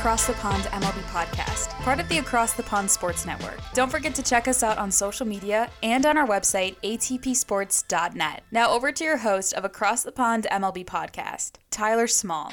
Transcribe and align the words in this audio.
Across 0.00 0.28
the 0.28 0.32
Pond 0.32 0.62
MLB 0.62 1.02
podcast, 1.10 1.68
part 1.82 2.00
of 2.00 2.08
the 2.08 2.16
Across 2.16 2.54
the 2.54 2.62
Pond 2.62 2.90
Sports 2.90 3.26
Network. 3.26 3.60
Don't 3.74 3.90
forget 3.90 4.14
to 4.14 4.22
check 4.22 4.48
us 4.48 4.62
out 4.62 4.78
on 4.78 4.90
social 4.90 5.26
media 5.26 5.68
and 5.82 6.06
on 6.06 6.16
our 6.16 6.26
website, 6.26 6.76
atpsports.net. 6.82 8.42
Now 8.50 8.70
over 8.70 8.92
to 8.92 9.04
your 9.04 9.18
host 9.18 9.52
of 9.52 9.66
Across 9.66 10.04
the 10.04 10.12
Pond 10.12 10.46
MLB 10.50 10.86
podcast, 10.86 11.56
Tyler 11.70 12.06
Small. 12.06 12.50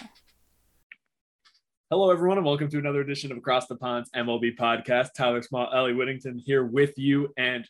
Hello, 1.90 2.12
everyone, 2.12 2.38
and 2.38 2.46
welcome 2.46 2.68
to 2.68 2.80
another 2.80 3.00
edition 3.00 3.32
of 3.32 3.38
Across 3.38 3.68
the 3.68 3.78
Pond's 3.78 4.12
MLB 4.14 4.58
podcast. 4.58 5.14
Tyler 5.16 5.42
Small, 5.42 5.70
Ellie 5.74 5.94
Whittington 5.94 6.40
here 6.46 6.66
with 6.66 6.98
you, 6.98 7.34
and 7.38 7.66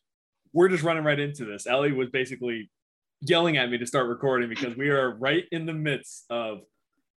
we're 0.53 0.69
just 0.69 0.81
running 0.81 1.03
right 1.03 1.19
into 1.19 1.45
this. 1.45 1.67
Ellie 1.67 1.91
was 1.91 2.09
basically 2.09 2.71
yelling 3.21 3.57
at 3.57 3.69
me 3.69 3.77
to 3.77 3.85
start 3.85 4.07
recording 4.07 4.49
because 4.49 4.75
we 4.75 4.89
are 4.89 5.15
right 5.17 5.43
in 5.51 5.67
the 5.67 5.73
midst 5.73 6.25
of 6.31 6.61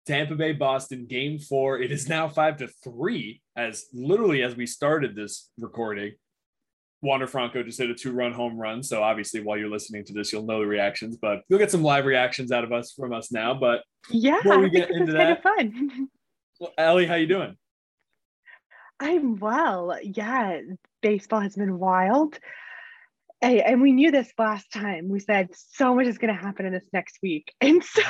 Tampa 0.06 0.34
Bay 0.34 0.52
Boston 0.52 1.06
game 1.06 1.38
four. 1.38 1.78
It 1.80 1.92
is 1.92 2.08
now 2.08 2.28
five 2.28 2.56
to 2.58 2.68
three, 2.82 3.42
as 3.56 3.86
literally 3.92 4.42
as 4.42 4.56
we 4.56 4.66
started 4.66 5.14
this 5.14 5.50
recording. 5.58 6.12
Wander 7.02 7.26
Franco 7.26 7.62
just 7.62 7.78
hit 7.78 7.88
a 7.90 7.94
two 7.94 8.12
run 8.12 8.32
home 8.32 8.58
run. 8.58 8.82
So 8.82 9.02
obviously, 9.02 9.40
while 9.40 9.56
you're 9.56 9.70
listening 9.70 10.04
to 10.06 10.12
this, 10.12 10.32
you'll 10.32 10.44
know 10.46 10.60
the 10.60 10.66
reactions, 10.66 11.16
but 11.16 11.40
you'll 11.48 11.58
get 11.58 11.70
some 11.70 11.82
live 11.82 12.04
reactions 12.04 12.52
out 12.52 12.64
of 12.64 12.72
us 12.72 12.92
from 12.92 13.12
us 13.12 13.32
now. 13.32 13.54
But 13.54 13.82
Yeah, 14.10 14.36
Before 14.42 14.58
we 14.60 14.70
get 14.70 14.90
into 14.90 15.12
that- 15.12 15.42
kind 15.42 15.68
of 15.74 15.82
fun. 15.88 16.08
well, 16.60 16.72
Ellie, 16.76 17.06
how 17.06 17.14
you 17.14 17.26
doing? 17.26 17.56
I'm 18.98 19.36
well. 19.36 19.96
Yeah, 20.02 20.60
baseball 21.00 21.40
has 21.40 21.56
been 21.56 21.78
wild. 21.78 22.38
Hey, 23.40 23.62
and 23.62 23.80
we 23.80 23.92
knew 23.92 24.10
this 24.10 24.30
last 24.38 24.70
time. 24.70 25.08
We 25.08 25.18
said 25.18 25.48
so 25.54 25.94
much 25.94 26.06
is 26.06 26.18
going 26.18 26.34
to 26.34 26.40
happen 26.40 26.66
in 26.66 26.74
this 26.74 26.88
next 26.92 27.18
week. 27.22 27.54
And 27.62 27.82
so, 27.82 28.02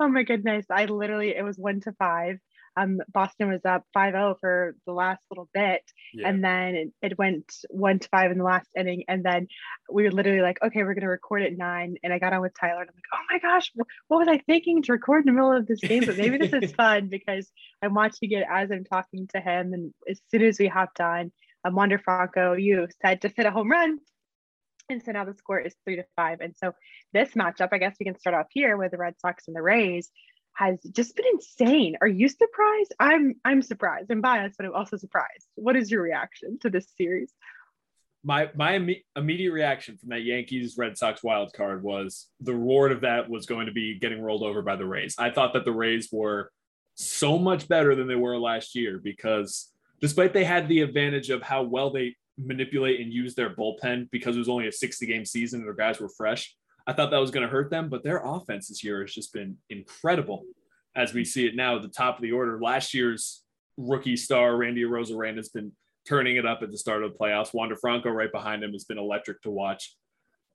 oh 0.00 0.08
my 0.08 0.22
goodness, 0.22 0.66
I 0.70 0.84
literally, 0.84 1.34
it 1.34 1.42
was 1.42 1.56
one 1.56 1.80
to 1.82 1.92
five. 1.92 2.38
Um, 2.76 2.98
Boston 3.08 3.48
was 3.48 3.60
up 3.64 3.84
5-0 3.96 4.34
for 4.40 4.74
the 4.84 4.92
last 4.92 5.22
little 5.30 5.48
bit. 5.54 5.82
Yeah. 6.12 6.28
And 6.28 6.44
then 6.44 6.74
it, 6.74 6.92
it 7.00 7.18
went 7.18 7.44
one 7.70 8.00
to 8.00 8.08
five 8.08 8.32
in 8.32 8.38
the 8.38 8.44
last 8.44 8.68
inning. 8.76 9.04
And 9.08 9.24
then 9.24 9.46
we 9.90 10.02
were 10.02 10.10
literally 10.10 10.42
like, 10.42 10.58
okay, 10.62 10.82
we're 10.82 10.94
going 10.94 11.02
to 11.02 11.08
record 11.08 11.42
at 11.42 11.56
nine. 11.56 11.94
And 12.02 12.12
I 12.12 12.18
got 12.18 12.32
on 12.32 12.42
with 12.42 12.52
Tyler 12.58 12.82
and 12.82 12.90
I'm 12.90 12.96
like, 12.96 13.14
oh 13.14 13.24
my 13.30 13.38
gosh, 13.38 13.72
what 14.08 14.18
was 14.18 14.28
I 14.28 14.38
thinking 14.38 14.82
to 14.82 14.92
record 14.92 15.20
in 15.20 15.26
the 15.26 15.40
middle 15.40 15.56
of 15.56 15.66
this 15.66 15.80
game? 15.80 16.04
But 16.04 16.18
maybe 16.18 16.36
this 16.36 16.52
is 16.52 16.72
fun 16.76 17.08
because 17.08 17.48
I'm 17.80 17.94
watching 17.94 18.32
it 18.32 18.44
as 18.50 18.70
I'm 18.70 18.84
talking 18.84 19.28
to 19.34 19.40
him. 19.40 19.72
And 19.72 19.94
as 20.10 20.20
soon 20.30 20.42
as 20.42 20.58
we 20.58 20.66
hopped 20.66 21.00
on, 21.00 21.32
um, 21.64 21.74
Wander 21.74 21.98
Franco, 21.98 22.54
you 22.54 22.88
said 23.00 23.22
to 23.22 23.32
hit 23.34 23.46
a 23.46 23.50
home 23.50 23.70
run. 23.70 24.00
And 24.88 25.02
so 25.02 25.12
now 25.12 25.24
the 25.24 25.34
score 25.34 25.58
is 25.58 25.74
three 25.84 25.96
to 25.96 26.04
five. 26.16 26.40
And 26.40 26.54
so 26.56 26.72
this 27.12 27.30
matchup, 27.30 27.68
I 27.72 27.78
guess 27.78 27.96
we 27.98 28.04
can 28.04 28.18
start 28.18 28.34
off 28.34 28.46
here 28.50 28.76
with 28.76 28.90
the 28.90 28.98
Red 28.98 29.14
Sox 29.20 29.44
and 29.46 29.56
the 29.56 29.62
Rays, 29.62 30.10
has 30.54 30.78
just 30.92 31.16
been 31.16 31.26
insane. 31.32 31.96
Are 32.00 32.06
you 32.06 32.28
surprised? 32.28 32.94
I'm 33.00 33.34
I'm 33.44 33.62
surprised. 33.62 34.10
I'm 34.10 34.20
biased, 34.20 34.56
but 34.56 34.66
I'm 34.66 34.74
also 34.74 34.96
surprised. 34.96 35.46
What 35.56 35.76
is 35.76 35.90
your 35.90 36.02
reaction 36.02 36.58
to 36.60 36.70
this 36.70 36.86
series? 36.96 37.32
my 38.24 38.50
my 38.54 38.72
imme- 38.72 39.04
immediate 39.14 39.52
reaction 39.52 39.98
from 39.98 40.08
that 40.08 40.22
Yankees 40.22 40.76
Red 40.78 40.96
Sox 40.96 41.22
wild 41.22 41.52
card 41.52 41.82
was 41.82 42.28
the 42.40 42.54
reward 42.54 42.90
of 42.90 43.02
that 43.02 43.28
was 43.28 43.46
going 43.46 43.66
to 43.66 43.72
be 43.72 43.98
getting 43.98 44.20
rolled 44.20 44.42
over 44.42 44.62
by 44.62 44.76
the 44.76 44.86
Rays. 44.86 45.14
I 45.18 45.30
thought 45.30 45.52
that 45.52 45.64
the 45.64 45.72
Rays 45.72 46.08
were 46.10 46.50
so 46.94 47.38
much 47.38 47.68
better 47.68 47.94
than 47.94 48.08
they 48.08 48.14
were 48.16 48.38
last 48.38 48.74
year 48.74 48.98
because 49.02 49.70
despite 50.00 50.32
they 50.32 50.44
had 50.44 50.68
the 50.68 50.80
advantage 50.80 51.28
of 51.28 51.42
how 51.42 51.62
well 51.64 51.90
they 51.90 52.16
manipulate 52.38 53.00
and 53.00 53.12
use 53.12 53.34
their 53.34 53.50
bullpen 53.50 54.10
because 54.10 54.36
it 54.36 54.40
was 54.40 54.48
only 54.48 54.66
a 54.66 54.72
60 54.72 55.06
game 55.06 55.24
season 55.24 55.60
and 55.60 55.66
their 55.66 55.74
guys 55.74 56.00
were 56.00 56.08
fresh. 56.08 56.54
I 56.86 56.92
thought 56.92 57.10
that 57.10 57.18
was 57.18 57.30
going 57.30 57.46
to 57.46 57.52
hurt 57.52 57.70
them, 57.70 57.88
but 57.88 58.02
their 58.02 58.22
offense 58.24 58.68
this 58.68 58.84
year 58.84 59.00
has 59.00 59.14
just 59.14 59.32
been 59.32 59.56
incredible 59.70 60.44
as 60.96 61.14
we 61.14 61.24
see 61.24 61.46
it 61.46 61.56
now 61.56 61.76
at 61.76 61.82
the 61.82 61.88
top 61.88 62.16
of 62.16 62.22
the 62.22 62.32
order. 62.32 62.60
Last 62.60 62.94
year's 62.94 63.42
rookie 63.76 64.16
star, 64.16 64.56
Randy 64.56 64.82
Arozarena, 64.82 65.36
has 65.36 65.48
been 65.48 65.72
turning 66.06 66.36
it 66.36 66.46
up 66.46 66.62
at 66.62 66.70
the 66.70 66.78
start 66.78 67.02
of 67.02 67.12
the 67.12 67.18
playoffs. 67.18 67.54
Wander 67.54 67.76
Franco 67.76 68.10
right 68.10 68.30
behind 68.30 68.62
him 68.62 68.72
has 68.72 68.84
been 68.84 68.98
electric 68.98 69.40
to 69.42 69.50
watch. 69.50 69.96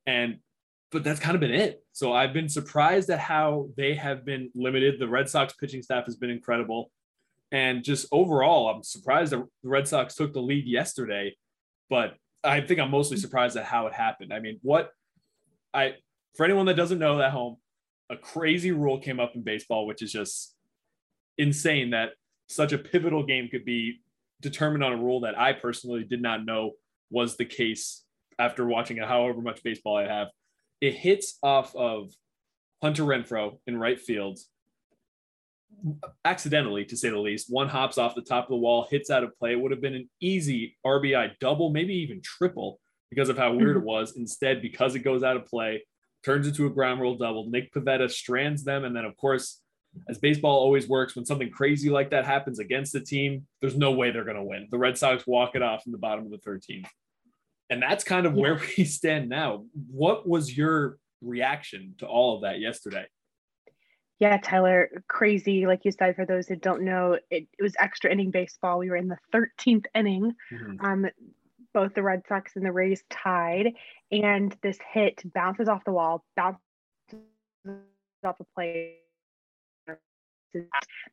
And 0.06 0.40
but 0.92 1.04
that's 1.04 1.20
kind 1.20 1.36
of 1.36 1.42
been 1.42 1.54
it. 1.54 1.84
So 1.92 2.14
I've 2.14 2.34
been 2.34 2.50
surprised 2.50 3.12
at 3.12 3.20
how 3.20 3.70
they 3.78 3.94
have 3.94 4.26
been 4.26 4.50
limited. 4.56 5.00
The 5.00 5.08
Red 5.08 5.30
Sox 5.30 5.54
pitching 5.54 5.84
staff 5.84 6.06
has 6.06 6.16
been 6.16 6.32
incredible. 6.32 6.92
And 7.52 7.84
just 7.84 8.08
overall, 8.12 8.70
I'm 8.70 8.84
surprised 8.84 9.32
that 9.32 9.46
the 9.62 9.70
Red 9.70 9.88
Sox 9.88 10.16
took 10.16 10.34
the 10.34 10.42
lead 10.42 10.66
yesterday, 10.66 11.36
but 11.90 12.16
I 12.44 12.62
think 12.62 12.80
I'm 12.80 12.92
mostly 12.92 13.18
surprised 13.18 13.58
at 13.58 13.66
how 13.66 13.88
it 13.88 13.94
happened. 13.94 14.34
I 14.34 14.40
mean, 14.40 14.60
what 14.62 14.92
I 15.74 15.96
for 16.36 16.46
anyone 16.46 16.66
that 16.68 16.76
doesn't 16.76 17.00
know 17.00 17.22
at 17.22 17.32
home, 17.32 17.58
a 18.10 18.18
crazy 18.18 18.72
rule 18.72 19.00
came 19.00 19.20
up 19.20 19.36
in 19.36 19.44
baseball, 19.44 19.86
which 19.86 20.02
is 20.02 20.12
just 20.12 20.56
insane 21.38 21.92
that 21.92 22.12
such 22.48 22.74
a 22.74 22.78
pivotal 22.78 23.26
game 23.26 23.48
could 23.50 23.66
be 23.66 24.02
determined 24.42 24.84
on 24.84 24.94
a 24.94 24.98
rule 24.98 25.22
that 25.22 25.38
I 25.38 25.54
personally 25.54 26.04
did 26.04 26.22
not 26.22 26.46
know 26.46 26.72
was 27.12 27.38
the 27.38 27.46
case 27.46 28.04
after 28.40 28.66
watching 28.66 28.98
it, 28.98 29.06
however 29.06 29.42
much 29.42 29.64
baseball 29.64 29.98
I 29.98 30.08
have. 30.08 30.28
It 30.82 30.94
hits 30.94 31.38
off 31.44 31.76
of 31.76 32.12
Hunter 32.82 33.04
Renfroe 33.04 33.60
in 33.68 33.78
right 33.78 34.00
field, 34.00 34.40
accidentally 36.26 36.86
to 36.86 36.98
say 36.98 37.10
the 37.10 37.20
least. 37.20 37.48
One 37.50 37.70
hops 37.70 37.98
off 37.98 38.16
the 38.16 38.22
top 38.22 38.46
of 38.46 38.50
the 38.50 38.58
wall, 38.58 38.88
hits 38.90 39.10
out 39.10 39.24
of 39.24 39.38
play. 39.38 39.54
It 39.54 39.60
would 39.60 39.72
have 39.72 39.82
been 39.82 39.96
an 39.96 40.10
easy 40.20 40.78
RBI 40.86 41.32
double, 41.40 41.70
maybe 41.72 41.94
even 41.96 42.22
triple 42.22 42.80
because 43.10 43.30
of 43.30 43.38
how 43.38 43.54
weird 43.54 43.78
it 43.78 43.80
mm-hmm. 43.80 43.88
was. 43.88 44.18
Instead, 44.18 44.62
because 44.62 44.96
it 44.96 45.00
goes 45.00 45.24
out 45.24 45.38
of 45.38 45.46
play, 45.46 45.84
turns 46.24 46.48
into 46.48 46.66
a 46.66 46.70
ground 46.70 47.02
rule 47.02 47.18
double. 47.18 47.50
Nick 47.50 47.74
Pivetta 47.74 48.10
strands 48.10 48.64
them. 48.64 48.84
And 48.84 48.96
then, 48.96 49.06
of 49.06 49.16
course, 49.18 49.62
as 50.08 50.18
baseball 50.18 50.58
always 50.58 50.88
works, 50.88 51.16
when 51.16 51.26
something 51.26 51.50
crazy 51.50 51.90
like 51.90 52.12
that 52.12 52.26
happens 52.26 52.60
against 52.60 52.94
the 52.94 53.00
team, 53.00 53.48
there's 53.62 53.76
no 53.76 53.92
way 53.92 54.12
they're 54.12 54.24
going 54.24 54.38
to 54.38 54.44
win. 54.44 54.68
The 54.70 54.78
Red 54.78 54.98
Sox 54.98 55.26
walk 55.26 55.56
it 55.56 55.62
off 55.62 55.84
in 55.86 55.92
the 55.92 55.98
bottom 55.98 56.26
of 56.26 56.32
the 56.32 56.50
13th. 56.50 56.88
And 57.70 57.82
that's 57.82 58.04
kind 58.04 58.26
of 58.26 58.34
where 58.34 58.60
we 58.78 58.86
stand 58.86 59.30
now. 59.30 59.66
What 59.92 60.28
was 60.28 60.56
your 60.56 60.98
reaction 61.22 61.96
to 62.00 62.06
all 62.06 62.36
of 62.36 62.42
that 62.44 62.60
yesterday? 62.60 63.06
Yeah, 64.20 64.38
Tyler, 64.38 64.90
crazy. 65.08 65.66
Like 65.66 65.86
you 65.86 65.92
said, 65.92 66.16
for 66.16 66.26
those 66.26 66.48
who 66.48 66.58
don't 66.58 66.84
know, 66.84 67.14
it, 67.30 67.48
it 67.58 67.64
was 67.64 67.74
extra 67.80 68.12
inning 68.12 68.32
baseball. 68.32 68.80
We 68.80 68.90
were 68.90 68.98
in 68.98 69.08
the 69.08 69.18
13th 69.34 69.86
inning. 69.96 70.36
Um, 70.82 71.06
both 71.74 71.94
the 71.94 72.04
Red 72.04 72.24
Sox 72.28 72.56
and 72.56 72.66
the 72.66 72.72
Rays 72.72 73.04
tied, 73.10 73.74
and 74.12 74.56
this 74.62 74.78
hit 74.92 75.22
bounces 75.34 75.70
off 75.70 75.86
the 75.86 75.92
wall, 75.92 76.26
bounces 76.36 76.60
off 78.24 78.38
the 78.38 78.46
plate. 78.56 78.98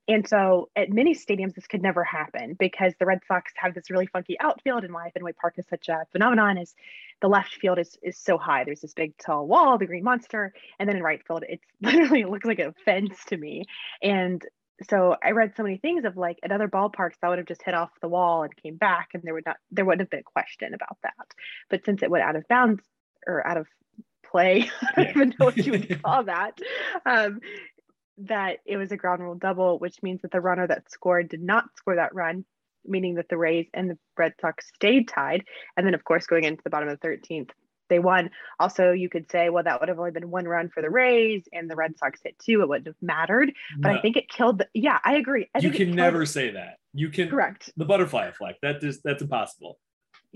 And 0.08 0.26
so 0.26 0.68
at 0.76 0.90
many 0.90 1.14
stadiums, 1.14 1.54
this 1.54 1.66
could 1.66 1.82
never 1.82 2.04
happen 2.04 2.54
because 2.58 2.94
the 2.98 3.06
Red 3.06 3.20
Sox 3.26 3.52
have 3.56 3.74
this 3.74 3.90
really 3.90 4.06
funky 4.06 4.36
outfield, 4.40 4.84
and 4.84 4.92
why 4.92 5.10
Fenway 5.10 5.32
Park 5.32 5.54
is 5.58 5.66
such 5.68 5.88
a 5.88 6.06
phenomenon 6.12 6.58
is 6.58 6.74
the 7.20 7.28
left 7.28 7.54
field 7.54 7.78
is, 7.78 7.96
is 8.02 8.18
so 8.18 8.38
high. 8.38 8.64
There's 8.64 8.80
this 8.80 8.94
big 8.94 9.16
tall 9.18 9.46
wall, 9.46 9.78
the 9.78 9.86
green 9.86 10.04
monster, 10.04 10.52
and 10.78 10.88
then 10.88 10.96
in 10.96 11.02
right 11.02 11.24
field, 11.26 11.44
it's 11.48 11.64
literally 11.80 12.22
it 12.22 12.28
looks 12.28 12.46
like 12.46 12.58
a 12.58 12.74
fence 12.84 13.24
to 13.26 13.36
me. 13.36 13.64
And 14.02 14.44
so 14.88 15.16
I 15.22 15.30
read 15.30 15.54
so 15.56 15.62
many 15.62 15.78
things 15.78 16.04
of 16.04 16.16
like 16.16 16.38
at 16.42 16.52
other 16.52 16.68
ballparks 16.68 17.14
that 17.20 17.28
would 17.28 17.38
have 17.38 17.46
just 17.46 17.62
hit 17.62 17.74
off 17.74 17.90
the 18.02 18.08
wall 18.08 18.42
and 18.42 18.54
came 18.56 18.76
back, 18.76 19.08
and 19.14 19.22
there 19.22 19.34
would 19.34 19.46
not 19.46 19.56
there 19.70 19.84
wouldn't 19.84 20.02
have 20.02 20.10
been 20.10 20.20
a 20.20 20.22
question 20.22 20.74
about 20.74 20.98
that. 21.02 21.26
But 21.70 21.84
since 21.84 22.02
it 22.02 22.10
went 22.10 22.24
out 22.24 22.36
of 22.36 22.46
bounds 22.48 22.82
or 23.26 23.46
out 23.46 23.56
of 23.56 23.66
play, 24.30 24.70
I 24.82 25.04
don't 25.04 25.16
even 25.16 25.34
know 25.38 25.46
what 25.46 25.56
you 25.56 25.72
would 25.72 26.02
call 26.02 26.24
that. 26.24 26.58
Um, 27.04 27.40
that 28.18 28.58
it 28.64 28.76
was 28.76 28.92
a 28.92 28.96
ground 28.96 29.22
rule 29.22 29.34
double, 29.34 29.78
which 29.78 30.02
means 30.02 30.22
that 30.22 30.30
the 30.30 30.40
runner 30.40 30.66
that 30.66 30.90
scored 30.90 31.28
did 31.28 31.42
not 31.42 31.64
score 31.76 31.96
that 31.96 32.14
run, 32.14 32.44
meaning 32.84 33.14
that 33.16 33.28
the 33.28 33.36
Rays 33.36 33.66
and 33.74 33.90
the 33.90 33.98
Red 34.16 34.34
Sox 34.40 34.66
stayed 34.74 35.08
tied. 35.08 35.44
And 35.76 35.86
then, 35.86 35.94
of 35.94 36.04
course, 36.04 36.26
going 36.26 36.44
into 36.44 36.62
the 36.62 36.70
bottom 36.70 36.88
of 36.88 36.98
the 37.00 37.06
13th, 37.08 37.50
they 37.88 37.98
won. 37.98 38.30
Also, 38.58 38.92
you 38.92 39.08
could 39.08 39.30
say, 39.30 39.48
well, 39.48 39.64
that 39.64 39.80
would 39.80 39.88
have 39.88 39.98
only 39.98 40.10
been 40.10 40.30
one 40.30 40.46
run 40.46 40.68
for 40.68 40.82
the 40.82 40.90
Rays 40.90 41.44
and 41.52 41.70
the 41.70 41.76
Red 41.76 41.98
Sox 41.98 42.20
hit 42.22 42.38
two. 42.38 42.62
It 42.62 42.68
wouldn't 42.68 42.86
have 42.86 42.96
mattered. 43.00 43.52
But 43.78 43.90
No, 43.90 43.98
I 43.98 44.00
think 44.00 44.16
it 44.16 44.28
killed. 44.28 44.58
The, 44.58 44.68
yeah, 44.74 44.98
I 45.04 45.16
agree. 45.16 45.48
I 45.54 45.58
you 45.58 45.70
can 45.70 45.94
never 45.94 46.26
say 46.26 46.50
that. 46.52 46.78
You 46.92 47.10
can 47.10 47.28
Correct. 47.28 47.70
the 47.76 47.84
butterfly 47.84 48.26
effect. 48.26 48.60
That 48.62 48.82
is 48.82 49.00
that's 49.02 49.22
impossible. 49.22 49.78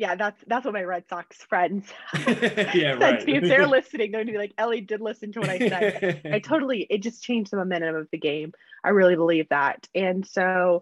Yeah, 0.01 0.15
that's 0.15 0.43
that's 0.47 0.65
what 0.65 0.73
my 0.73 0.83
Red 0.83 1.07
Sox 1.11 1.37
friends 1.45 1.87
yeah, 2.27 2.73
said 2.73 3.01
right. 3.03 3.21
to 3.21 3.27
me. 3.27 3.37
If 3.37 3.43
they're 3.43 3.67
listening, 3.69 4.13
they're 4.13 4.23
gonna 4.25 4.33
be 4.33 4.39
like, 4.39 4.55
Ellie 4.57 4.81
did 4.81 5.03
listen 5.03 5.31
to 5.33 5.41
what 5.41 5.51
I 5.51 5.59
said. 5.59 6.23
I 6.25 6.39
totally 6.39 6.87
it 6.89 7.03
just 7.03 7.23
changed 7.23 7.51
the 7.51 7.59
momentum 7.59 7.97
of 7.97 8.09
the 8.11 8.17
game. 8.17 8.55
I 8.83 8.89
really 8.91 9.15
believe 9.15 9.51
that. 9.51 9.87
And 9.95 10.27
so 10.27 10.81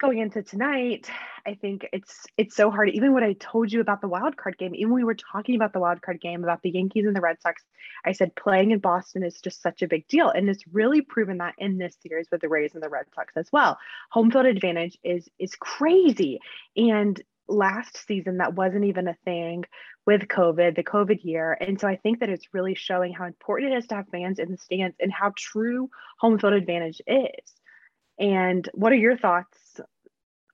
going 0.00 0.18
into 0.18 0.42
tonight, 0.42 1.08
I 1.46 1.54
think 1.54 1.86
it's 1.92 2.26
it's 2.36 2.56
so 2.56 2.72
hard. 2.72 2.90
Even 2.90 3.12
what 3.12 3.22
I 3.22 3.34
told 3.34 3.70
you 3.70 3.80
about 3.80 4.00
the 4.00 4.08
wild 4.08 4.36
card 4.36 4.58
game, 4.58 4.74
even 4.74 4.90
when 4.90 5.02
we 5.02 5.04
were 5.04 5.14
talking 5.14 5.54
about 5.54 5.72
the 5.72 5.78
wild 5.78 6.02
card 6.02 6.20
game 6.20 6.42
about 6.42 6.62
the 6.62 6.70
Yankees 6.70 7.06
and 7.06 7.14
the 7.14 7.20
Red 7.20 7.40
Sox, 7.40 7.62
I 8.04 8.10
said 8.10 8.34
playing 8.34 8.72
in 8.72 8.80
Boston 8.80 9.22
is 9.22 9.40
just 9.40 9.62
such 9.62 9.80
a 9.82 9.86
big 9.86 10.08
deal, 10.08 10.28
and 10.28 10.50
it's 10.50 10.64
really 10.72 11.02
proven 11.02 11.38
that 11.38 11.54
in 11.56 11.78
this 11.78 11.96
series 12.02 12.26
with 12.32 12.40
the 12.40 12.48
Rays 12.48 12.74
and 12.74 12.82
the 12.82 12.88
Red 12.88 13.06
Sox 13.14 13.32
as 13.36 13.46
well. 13.52 13.78
Home 14.10 14.32
field 14.32 14.46
advantage 14.46 14.98
is 15.04 15.28
is 15.38 15.54
crazy, 15.54 16.40
and 16.76 17.22
last 17.50 18.06
season 18.06 18.38
that 18.38 18.54
wasn't 18.54 18.84
even 18.84 19.08
a 19.08 19.16
thing 19.24 19.64
with 20.06 20.22
COVID, 20.22 20.76
the 20.76 20.82
COVID 20.82 21.24
year. 21.24 21.56
And 21.60 21.80
so 21.80 21.86
I 21.86 21.96
think 21.96 22.20
that 22.20 22.30
it's 22.30 22.52
really 22.52 22.74
showing 22.74 23.12
how 23.12 23.26
important 23.26 23.72
it 23.72 23.76
is 23.76 23.86
to 23.88 23.96
have 23.96 24.08
fans 24.08 24.38
in 24.38 24.50
the 24.50 24.58
stands 24.58 24.96
and 25.00 25.12
how 25.12 25.32
true 25.36 25.90
home 26.18 26.38
field 26.38 26.54
advantage 26.54 27.00
is. 27.06 27.54
And 28.18 28.68
what 28.74 28.92
are 28.92 28.96
your 28.96 29.16
thoughts 29.16 29.80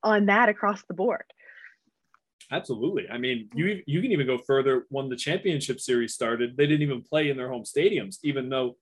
on 0.03 0.27
that 0.27 0.49
across 0.49 0.83
the 0.85 0.95
board? 0.95 1.25
Absolutely. 2.51 3.09
I 3.11 3.19
mean, 3.19 3.49
you 3.55 3.83
you 3.87 4.01
can 4.01 4.13
even 4.13 4.27
go 4.27 4.39
further. 4.39 4.87
When 4.89 5.09
the 5.09 5.17
championship 5.17 5.81
series 5.81 6.15
started, 6.15 6.57
they 6.57 6.67
didn't 6.67 6.83
even 6.83 7.03
play 7.03 7.29
in 7.29 7.37
their 7.37 7.51
home 7.51 7.65
stadiums, 7.65 8.19
even 8.23 8.49
though 8.49 8.77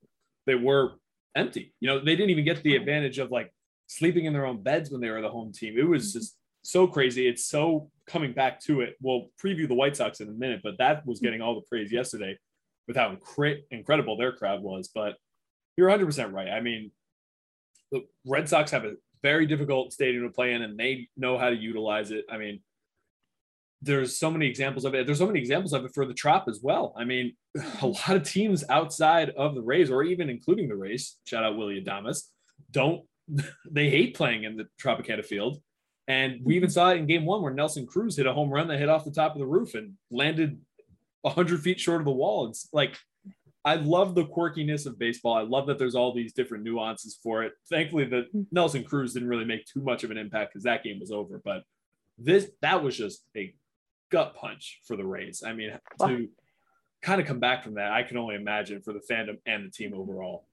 they 0.45 0.53
were 0.53 0.93
empty. 1.35 1.73
You 1.79 1.87
know, 1.87 1.99
they 1.99 2.15
didn't 2.15 2.29
even 2.29 2.45
get 2.45 2.61
the 2.61 2.75
advantage 2.75 3.17
of 3.17 3.31
like 3.31 3.51
sleeping 3.87 4.25
in 4.25 4.33
their 4.33 4.45
own 4.45 4.61
beds 4.61 4.91
when 4.91 5.01
they 5.01 5.09
were 5.09 5.21
the 5.21 5.29
home 5.29 5.51
team. 5.51 5.79
It 5.79 5.87
was 5.87 6.09
mm-hmm. 6.09 6.19
just 6.19 6.37
so 6.71 6.87
crazy. 6.87 7.27
It's 7.27 7.45
so 7.45 7.89
coming 8.07 8.33
back 8.33 8.59
to 8.61 8.81
it. 8.81 8.95
We'll 9.01 9.29
preview 9.43 9.67
the 9.67 9.73
White 9.73 9.95
Sox 9.95 10.19
in 10.19 10.29
a 10.29 10.31
minute, 10.31 10.61
but 10.63 10.77
that 10.79 11.05
was 11.05 11.19
getting 11.19 11.41
all 11.41 11.55
the 11.55 11.65
praise 11.67 11.91
yesterday 11.91 12.37
with 12.87 12.97
how 12.97 13.15
incre- 13.15 13.63
incredible 13.71 14.17
their 14.17 14.31
crowd 14.31 14.61
was. 14.61 14.89
But 14.93 15.15
you're 15.77 15.89
100% 15.89 16.31
right. 16.33 16.49
I 16.49 16.61
mean, 16.61 16.91
the 17.91 18.05
Red 18.25 18.49
Sox 18.49 18.71
have 18.71 18.85
a 18.85 18.93
very 19.21 19.45
difficult 19.45 19.93
stadium 19.93 20.23
to 20.23 20.29
play 20.29 20.53
in, 20.53 20.61
and 20.61 20.77
they 20.77 21.07
know 21.17 21.37
how 21.37 21.49
to 21.49 21.55
utilize 21.55 22.11
it. 22.11 22.25
I 22.29 22.37
mean, 22.37 22.61
there's 23.81 24.17
so 24.17 24.31
many 24.31 24.47
examples 24.47 24.85
of 24.85 24.95
it. 24.95 25.05
There's 25.05 25.19
so 25.19 25.27
many 25.27 25.39
examples 25.39 25.73
of 25.73 25.85
it 25.85 25.91
for 25.93 26.05
the 26.05 26.13
Trop 26.13 26.45
as 26.47 26.59
well. 26.61 26.93
I 26.97 27.05
mean, 27.05 27.35
a 27.81 27.87
lot 27.87 28.15
of 28.15 28.23
teams 28.23 28.63
outside 28.69 29.31
of 29.31 29.55
the 29.55 29.61
Rays, 29.61 29.91
or 29.91 30.03
even 30.03 30.29
including 30.29 30.67
the 30.67 30.75
Rays, 30.75 31.17
shout 31.25 31.43
out 31.43 31.57
Willy 31.57 31.83
Adames, 31.83 32.23
don't 32.71 33.03
they 33.69 33.89
hate 33.89 34.15
playing 34.15 34.43
in 34.43 34.57
the 34.57 34.67
Tropicana 34.81 35.25
field. 35.25 35.61
And 36.07 36.39
we 36.43 36.55
even 36.55 36.69
saw 36.69 36.91
it 36.91 36.97
in 36.97 37.07
game 37.07 37.25
one 37.25 37.41
where 37.41 37.53
Nelson 37.53 37.87
Cruz 37.87 38.15
hit 38.15 38.27
a 38.27 38.33
home 38.33 38.49
run 38.49 38.67
that 38.67 38.79
hit 38.79 38.89
off 38.89 39.05
the 39.05 39.11
top 39.11 39.33
of 39.33 39.39
the 39.39 39.45
roof 39.45 39.73
and 39.73 39.93
landed 40.11 40.59
100 41.21 41.61
feet 41.61 41.79
short 41.79 42.01
of 42.01 42.05
the 42.05 42.11
wall. 42.11 42.47
It's 42.47 42.69
like 42.71 42.95
I 43.63 43.75
love 43.75 44.13
the 44.13 44.25
quirkiness 44.25 44.85
of 44.85 44.99
baseball. 44.99 45.33
I 45.33 45.41
love 45.41 45.65
that 45.67 45.79
there's 45.79 45.95
all 45.95 46.13
these 46.13 46.33
different 46.33 46.63
nuances 46.63 47.17
for 47.21 47.43
it. 47.43 47.53
Thankfully, 47.67 48.05
that 48.05 48.27
hmm. 48.31 48.43
Nelson 48.51 48.83
Cruz 48.83 49.13
didn't 49.13 49.29
really 49.29 49.45
make 49.45 49.65
too 49.65 49.81
much 49.81 50.03
of 50.03 50.11
an 50.11 50.17
impact 50.17 50.53
because 50.53 50.63
that 50.63 50.83
game 50.83 50.99
was 50.99 51.11
over. 51.11 51.41
But 51.43 51.63
this 52.19 52.49
that 52.61 52.83
was 52.83 52.95
just 52.95 53.23
a 53.35 53.53
gut 54.11 54.35
punch 54.35 54.81
for 54.87 54.95
the 54.95 55.05
Rays. 55.05 55.41
I 55.45 55.53
mean, 55.53 55.71
to 56.01 56.29
kind 57.01 57.19
of 57.19 57.25
come 57.25 57.39
back 57.39 57.63
from 57.63 57.73
that, 57.75 57.91
I 57.91 58.03
can 58.03 58.17
only 58.17 58.35
imagine 58.35 58.81
for 58.81 58.93
the 58.93 59.01
fandom 59.09 59.37
and 59.47 59.65
the 59.65 59.71
team 59.71 59.93
overall. 59.95 60.47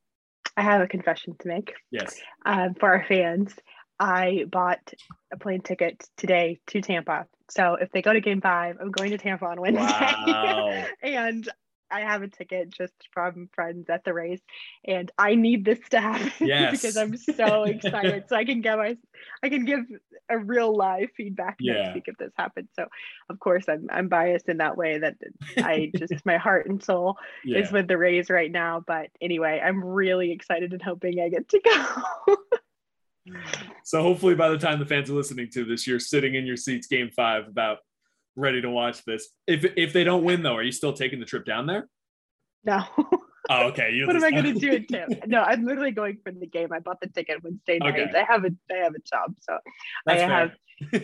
I 0.57 0.63
have 0.63 0.81
a 0.81 0.87
confession 0.87 1.37
to 1.39 1.49
make. 1.49 1.73
Yes. 1.91 2.19
Um, 2.45 2.75
for 2.75 2.93
our 2.93 3.05
fans, 3.07 3.55
I 4.03 4.47
bought 4.51 4.93
a 5.33 5.37
plane 5.37 5.61
ticket 5.61 6.05
today 6.17 6.59
to 6.67 6.81
Tampa. 6.81 7.27
So 7.49 7.75
if 7.75 7.93
they 7.93 8.03
go 8.03 8.13
to 8.13 8.21
game 8.21 8.41
five, 8.41 8.79
I'm 8.81 8.91
going 8.91 9.11
to 9.11 9.19
Tampa 9.19 9.45
on 9.45 9.61
Wednesday. 9.61 9.85
Wow. 9.85 10.85
and 11.05 11.49
I 11.89 12.01
have 12.01 12.23
a 12.23 12.29
ticket 12.29 12.71
just 12.71 12.95
from 13.13 13.49
friends 13.55 13.89
at 13.91 14.03
the 14.03 14.13
Rays, 14.13 14.41
and 14.85 15.13
I 15.19 15.37
need 15.37 15.65
this 15.65 15.79
to 15.91 16.01
happen 16.01 16.33
yes. 16.49 16.73
because 16.73 16.97
I'm 16.97 17.17
so 17.17 17.63
excited. 17.63 18.25
so 18.29 18.35
I 18.35 18.45
can 18.45 18.61
give 18.61 18.79
my, 18.79 18.97
I 19.41 19.49
can 19.49 19.65
give 19.65 19.85
a 20.29 20.37
real 20.37 20.75
live 20.75 21.11
feedback 21.17 21.59
yeah. 21.61 21.75
next 21.75 21.95
week 21.95 22.05
if 22.09 22.17
this 22.17 22.33
happens. 22.37 22.71
So, 22.75 22.87
of 23.29 23.39
course, 23.39 23.67
I'm 23.69 23.87
I'm 23.89 24.09
biased 24.09 24.49
in 24.49 24.57
that 24.57 24.77
way 24.77 24.99
that 24.99 25.15
I 25.59 25.93
just 25.97 26.27
my 26.27 26.39
heart 26.39 26.67
and 26.67 26.83
soul 26.83 27.19
yeah. 27.45 27.59
is 27.59 27.71
with 27.71 27.87
the 27.87 27.99
Rays 27.99 28.31
right 28.31 28.51
now. 28.51 28.83
But 28.85 29.11
anyway, 29.21 29.63
I'm 29.63 29.85
really 29.85 30.33
excited 30.33 30.73
and 30.73 30.83
hoping 30.83 31.21
I 31.21 31.29
get 31.29 31.49
to 31.51 31.61
go. 31.61 32.37
So 33.85 34.03
hopefully, 34.03 34.35
by 34.35 34.49
the 34.49 34.59
time 34.59 34.79
the 34.79 34.87
fans 34.87 35.11
are 35.11 35.15
listening 35.15 35.49
to 35.53 35.65
this, 35.65 35.87
you're 35.87 36.01
sitting 36.01 36.35
in 36.35 36.47
your 36.47 36.57
seats, 36.57 36.87
Game 36.87 37.11
Five, 37.11 37.47
about 37.49 37.79
ready 38.37 38.61
to 38.61 38.71
watch 38.71 39.05
this. 39.05 39.29
If 39.47 39.65
if 39.77 39.93
they 39.93 40.05
don't 40.05 40.25
win 40.25 40.43
though, 40.43 40.57
are 40.57 40.63
you 40.63 40.73
still 40.73 40.93
taking 40.93 41.21
the 41.21 41.27
trip 41.27 41.45
down 41.45 41.67
there? 41.67 41.89
No. 42.65 42.85
Oh, 43.51 43.67
okay. 43.69 44.01
what 44.07 44.17
am 44.17 44.25
I 44.25 44.31
going 44.31 44.55
to 44.55 44.55
do 44.55 44.73
it 44.73 44.89
to? 44.89 45.21
No, 45.27 45.43
I'm 45.43 45.65
literally 45.65 45.91
going 45.91 46.19
for 46.23 46.33
the 46.33 46.47
game. 46.47 46.73
I 46.73 46.79
bought 46.79 47.01
the 47.01 47.09
ticket 47.09 47.43
Wednesday 47.43 47.79
night. 47.81 47.99
Okay. 47.99 48.19
I 48.19 48.25
have 48.25 48.45
a 48.45 48.51
I 48.71 48.77
have 48.85 48.95
a 48.95 49.01
job, 49.01 49.35
so 49.41 49.59
That's 50.07 50.23
I 50.23 50.27
have. 50.27 50.53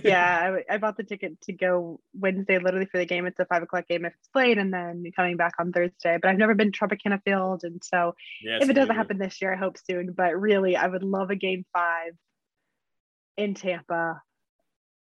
Yeah, 0.05 0.59
I, 0.69 0.75
I, 0.75 0.79
bought 0.79 0.97
the 0.97 1.03
ticket 1.03 1.41
to 1.43 1.53
go 1.53 2.01
Wednesday, 2.15 2.59
literally 2.59 2.87
for 2.87 2.99
the 2.99 3.07
game. 3.07 3.27
It's 3.27 3.39
a 3.39 3.45
five 3.45 3.63
o'clock 3.63 3.87
game 3.89 4.05
if 4.05 4.15
it's 4.15 4.29
played, 4.29 4.59
and 4.59 4.73
then 4.73 5.05
coming 5.15 5.37
back 5.37 5.55
on 5.59 5.73
Thursday. 5.73 6.19
But 6.21 6.31
I've 6.31 6.39
never 6.39 6.55
been 6.55 6.73
to 6.73 6.79
Tropicana 6.79 7.23
Field, 7.23 7.65
and 7.65 7.83
so 7.83 8.15
yes, 8.43 8.63
if 8.63 8.71
it 8.71 8.75
doesn't 8.75 8.95
happen 8.95 9.19
this 9.19 9.41
year, 9.41 9.53
I 9.53 9.57
hope 9.57 9.77
soon. 9.79 10.13
But 10.13 10.39
really, 10.39 10.77
I 10.77 10.87
would 10.87 11.03
love 11.03 11.31
a 11.31 11.37
game 11.37 11.65
five 11.73 12.13
in 13.37 13.55
Tampa 13.55 14.21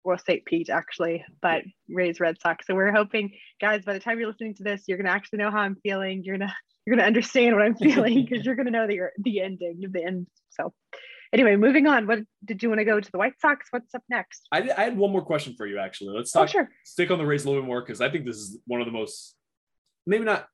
or 0.05 0.19
St. 0.19 0.45
Pete 0.45 0.71
actually, 0.71 1.25
but 1.43 1.63
Rays 1.89 2.21
Red 2.21 2.41
Sox. 2.41 2.67
So 2.67 2.75
we're 2.75 2.93
hoping, 2.93 3.33
guys, 3.61 3.85
by 3.85 3.93
the 3.93 4.01
time 4.01 4.19
you're 4.19 4.29
listening 4.29 4.55
to 4.55 4.63
this, 4.63 4.85
you're 4.87 4.99
gonna 4.99 5.11
actually 5.11 5.41
know 5.41 5.51
how 5.51 5.59
I'm 5.59 5.77
feeling. 5.83 6.23
You're 6.25 6.39
gonna 6.39 6.55
you're 6.87 6.97
gonna 6.97 7.07
understand 7.07 7.55
what 7.55 7.65
I'm 7.65 7.77
feeling 7.77 8.25
because 8.25 8.45
you're 8.47 8.55
gonna 8.55 8.71
know 8.71 8.87
the 8.87 9.01
the 9.19 9.41
ending 9.41 9.83
of 9.85 9.93
the 9.93 10.05
end. 10.05 10.27
So 10.51 10.73
anyway, 11.33 11.57
moving 11.57 11.87
on. 11.87 12.07
What 12.07 12.21
did 12.45 12.63
you 12.63 12.69
want 12.69 12.81
to 12.81 12.85
go 12.85 13.01
to 13.01 13.13
the 13.13 13.19
White 13.19 13.41
Sox? 13.41 13.67
What's 13.71 13.95
up 13.95 14.03
next? 14.09 14.47
I, 14.53 14.71
I 14.77 14.83
had 14.83 14.97
one 14.97 15.13
more 15.13 15.25
question 15.25 15.55
for 15.57 15.67
you 15.67 15.79
actually. 15.79 16.17
Let's 16.17 16.35
oh, 16.35 16.41
talk. 16.41 16.49
Oh, 16.49 16.53
sure. 16.53 16.71
Stick 16.85 17.11
on 17.11 17.19
the 17.19 17.27
Rays 17.27 17.45
a 17.45 17.49
little 17.49 17.63
bit 17.63 17.67
more 17.67 17.81
because 17.81 18.01
I 18.01 18.11
think 18.11 18.25
this 18.25 18.37
is 18.37 18.59
one 18.67 18.81
of 18.81 18.87
the 18.87 18.93
most 18.93 19.37
maybe 20.07 20.25
not. 20.25 20.47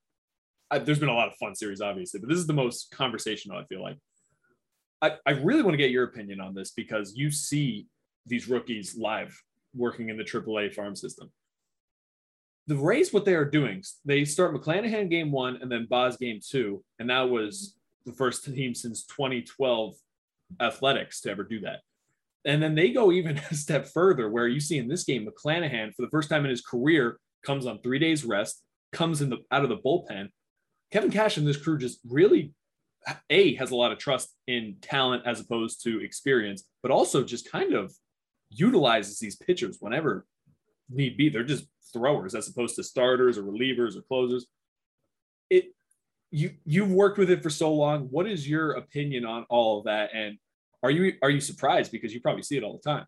I, 0.71 0.79
there's 0.79 0.99
been 0.99 1.09
a 1.09 1.13
lot 1.13 1.27
of 1.27 1.35
fun 1.35 1.55
series, 1.55 1.81
obviously, 1.81 2.19
but 2.19 2.29
this 2.29 2.39
is 2.39 2.47
the 2.47 2.53
most 2.53 2.91
conversational. 2.91 3.57
I 3.57 3.65
feel 3.65 3.81
like. 3.81 3.97
I, 5.01 5.17
I 5.25 5.31
really 5.31 5.61
want 5.61 5.73
to 5.73 5.77
get 5.77 5.91
your 5.91 6.05
opinion 6.05 6.39
on 6.39 6.55
this 6.55 6.71
because 6.71 7.15
you 7.15 7.29
see 7.29 7.87
these 8.25 8.47
rookies 8.47 8.95
live 8.97 9.37
working 9.75 10.09
in 10.09 10.17
the 10.17 10.23
AAA 10.23 10.73
farm 10.73 10.95
system. 10.95 11.31
The 12.67 12.75
Rays, 12.75 13.13
what 13.13 13.25
they 13.25 13.35
are 13.35 13.45
doing, 13.45 13.83
they 14.05 14.25
start 14.25 14.55
McClanahan 14.55 15.09
game 15.09 15.31
one 15.31 15.57
and 15.61 15.71
then 15.71 15.85
Baz 15.87 16.17
game 16.17 16.39
two, 16.43 16.83
and 16.97 17.09
that 17.09 17.29
was 17.29 17.75
the 18.05 18.13
first 18.13 18.45
team 18.45 18.73
since 18.73 19.05
2012 19.05 19.95
athletics 20.59 21.21
to 21.21 21.31
ever 21.31 21.43
do 21.43 21.61
that. 21.61 21.79
And 22.45 22.61
then 22.61 22.75
they 22.75 22.91
go 22.91 23.11
even 23.11 23.37
a 23.51 23.55
step 23.55 23.87
further, 23.87 24.29
where 24.29 24.47
you 24.47 24.59
see 24.59 24.77
in 24.77 24.87
this 24.87 25.03
game, 25.03 25.27
McClanahan, 25.27 25.93
for 25.95 26.03
the 26.03 26.09
first 26.09 26.29
time 26.29 26.45
in 26.45 26.51
his 26.51 26.61
career, 26.61 27.19
comes 27.43 27.65
on 27.65 27.79
three 27.81 27.99
days 27.99 28.25
rest, 28.25 28.61
comes 28.91 29.21
in 29.21 29.29
the 29.29 29.37
out 29.51 29.63
of 29.63 29.69
the 29.69 29.77
bullpen. 29.77 30.29
Kevin 30.91 31.11
Cash 31.11 31.37
and 31.37 31.47
this 31.47 31.57
crew 31.57 31.77
just 31.77 31.99
really 32.07 32.53
a 33.29 33.55
has 33.55 33.71
a 33.71 33.75
lot 33.75 33.91
of 33.91 33.99
trust 33.99 34.33
in 34.47 34.77
talent 34.81 35.23
as 35.25 35.39
opposed 35.39 35.83
to 35.83 36.01
experience, 36.01 36.63
but 36.81 36.91
also 36.91 37.23
just 37.23 37.51
kind 37.51 37.73
of 37.73 37.93
utilizes 38.49 39.19
these 39.19 39.35
pitchers 39.35 39.77
whenever 39.79 40.25
need 40.89 41.17
be. 41.17 41.29
They're 41.29 41.43
just 41.43 41.65
throwers 41.93 42.35
as 42.35 42.47
opposed 42.47 42.75
to 42.75 42.83
starters 42.83 43.37
or 43.37 43.43
relievers 43.43 43.95
or 43.95 44.01
closers. 44.01 44.47
It 45.49 45.73
you 46.31 46.51
you've 46.65 46.91
worked 46.91 47.17
with 47.17 47.29
it 47.29 47.43
for 47.43 47.49
so 47.49 47.73
long. 47.73 48.07
What 48.09 48.27
is 48.27 48.47
your 48.47 48.73
opinion 48.73 49.25
on 49.25 49.45
all 49.49 49.79
of 49.79 49.85
that? 49.85 50.09
And 50.13 50.37
are 50.85 50.91
you 50.91 51.13
are 51.21 51.29
you 51.29 51.41
surprised 51.41 51.91
because 51.91 52.13
you 52.13 52.21
probably 52.21 52.43
see 52.43 52.57
it 52.57 52.63
all 52.63 52.79
the 52.81 52.89
time? 52.89 53.05